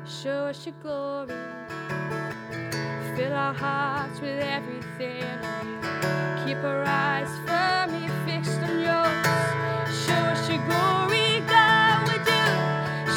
Show 0.05 0.45
us 0.45 0.67
your 0.67 0.75
glory. 0.83 1.58
Fill 3.19 3.33
our 3.33 3.53
hearts 3.53 4.21
with 4.21 4.39
everything 4.39 5.25
Keep 6.45 6.63
our 6.63 6.85
eyes 6.85 7.27
firmly 7.45 8.07
fixed 8.25 8.61
on 8.61 8.79
yours. 8.79 10.05
Show 10.05 10.23
us 10.31 10.47
your 10.47 10.63
glory, 10.69 11.41
God, 11.45 12.07
we 12.07 12.15
do. 12.23 12.43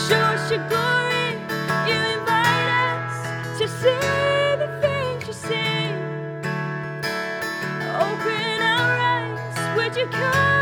Show 0.08 0.24
us 0.34 0.50
your 0.50 0.66
glory. 0.68 1.38
You 1.86 2.18
invite 2.18 2.68
us 2.82 3.58
to 3.60 3.68
see 3.68 4.58
the 4.62 4.68
things 4.82 5.28
you 5.28 5.34
see. 5.34 5.86
Open 7.78 8.60
our 8.60 8.98
eyes, 8.98 9.76
would 9.76 9.96
you 9.96 10.06
come? 10.08 10.61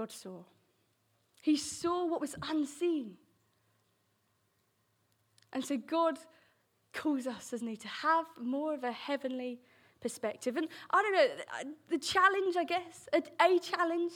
God 0.00 0.10
saw. 0.10 0.38
He 1.42 1.58
saw 1.58 2.06
what 2.06 2.22
was 2.22 2.34
unseen. 2.48 3.18
And 5.52 5.62
so 5.62 5.76
God 5.76 6.18
calls 6.94 7.26
us, 7.26 7.50
doesn't 7.50 7.68
he, 7.68 7.76
to 7.76 7.88
have 7.88 8.24
more 8.40 8.72
of 8.72 8.82
a 8.82 8.92
heavenly 8.92 9.60
perspective. 10.00 10.56
And 10.56 10.68
I 10.90 11.02
don't 11.02 11.12
know, 11.12 11.74
the 11.90 11.98
challenge, 11.98 12.56
I 12.56 12.64
guess, 12.64 13.10
a, 13.12 13.22
a 13.44 13.58
challenge 13.58 14.12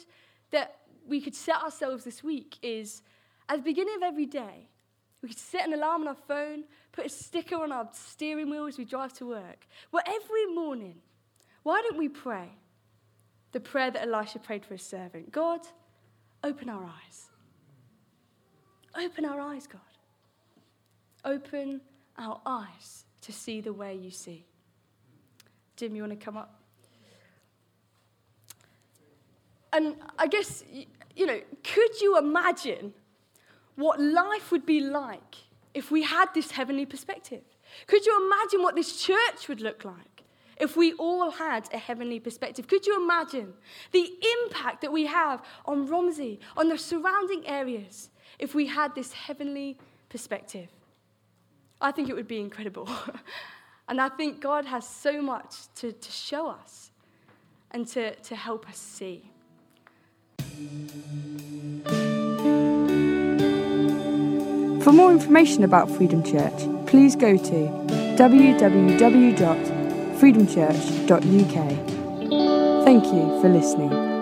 that 0.52 0.76
we 1.06 1.20
could 1.20 1.34
set 1.34 1.56
ourselves 1.56 2.02
this 2.02 2.24
week 2.24 2.56
is 2.62 3.02
at 3.50 3.56
the 3.56 3.62
beginning 3.62 3.96
of 3.96 4.02
every 4.04 4.24
day, 4.24 4.70
we 5.20 5.28
could 5.28 5.38
set 5.38 5.66
an 5.66 5.74
alarm 5.74 6.00
on 6.02 6.08
our 6.08 6.14
phone, 6.14 6.64
put 6.92 7.04
a 7.04 7.10
sticker 7.10 7.56
on 7.56 7.72
our 7.72 7.90
steering 7.92 8.48
wheel 8.48 8.64
as 8.64 8.78
we 8.78 8.86
drive 8.86 9.12
to 9.14 9.26
work. 9.26 9.66
Well, 9.92 10.02
every 10.06 10.46
morning, 10.46 11.02
why 11.62 11.82
don't 11.82 11.98
we 11.98 12.08
pray 12.08 12.48
the 13.54 13.60
prayer 13.60 13.90
that 13.90 14.02
Elisha 14.02 14.40
prayed 14.40 14.66
for 14.66 14.74
his 14.74 14.82
servant? 14.82 15.30
God, 15.32 15.60
open 16.42 16.68
our 16.68 16.84
eyes. 16.84 17.30
Open 18.96 19.24
our 19.24 19.40
eyes, 19.40 19.66
God. 19.66 19.80
Open 21.24 21.80
our 22.18 22.40
eyes 22.44 23.04
to 23.22 23.32
see 23.32 23.60
the 23.60 23.72
way 23.72 23.94
you 23.94 24.10
see. 24.10 24.44
Jim, 25.76 25.94
you 25.94 26.02
want 26.02 26.18
to 26.18 26.24
come 26.24 26.36
up? 26.36 26.60
And 29.72 29.96
I 30.18 30.26
guess, 30.26 30.64
you 31.16 31.26
know, 31.26 31.40
could 31.62 32.00
you 32.00 32.18
imagine 32.18 32.92
what 33.76 34.00
life 34.00 34.50
would 34.52 34.66
be 34.66 34.80
like 34.80 35.36
if 35.74 35.90
we 35.90 36.02
had 36.02 36.26
this 36.34 36.50
heavenly 36.50 36.86
perspective? 36.86 37.42
Could 37.86 38.04
you 38.04 38.26
imagine 38.26 38.62
what 38.62 38.74
this 38.76 39.00
church 39.00 39.48
would 39.48 39.60
look 39.60 39.84
like 39.84 40.13
if 40.58 40.76
we 40.76 40.92
all 40.94 41.30
had 41.30 41.68
a 41.72 41.78
heavenly 41.78 42.20
perspective? 42.20 42.68
Could 42.68 42.86
you 42.86 43.02
imagine 43.02 43.54
the 43.92 44.12
impact 44.44 44.80
that 44.82 44.92
we 44.92 45.06
have 45.06 45.42
on 45.66 45.86
Romsey, 45.86 46.38
on 46.56 46.68
the 46.68 46.78
surrounding 46.78 47.46
areas, 47.46 48.10
if 48.38 48.54
we 48.54 48.66
had 48.66 48.94
this 48.94 49.12
heavenly 49.12 49.78
perspective? 50.08 50.68
I 51.80 51.90
think 51.90 52.08
it 52.08 52.14
would 52.14 52.28
be 52.28 52.40
incredible. 52.40 52.88
and 53.88 54.00
I 54.00 54.08
think 54.08 54.40
God 54.40 54.64
has 54.64 54.88
so 54.88 55.20
much 55.20 55.54
to, 55.76 55.92
to 55.92 56.12
show 56.12 56.48
us 56.48 56.90
and 57.70 57.86
to, 57.88 58.14
to 58.14 58.36
help 58.36 58.68
us 58.68 58.78
see. 58.78 59.30
For 64.82 64.92
more 64.92 65.10
information 65.10 65.64
about 65.64 65.90
Freedom 65.90 66.22
Church, 66.22 66.68
please 66.86 67.16
go 67.16 67.36
to 67.36 67.84
www.freedomchurch.uk. 70.24 72.84
Thank 72.84 73.04
you 73.06 73.40
for 73.40 73.48
listening. 73.48 74.13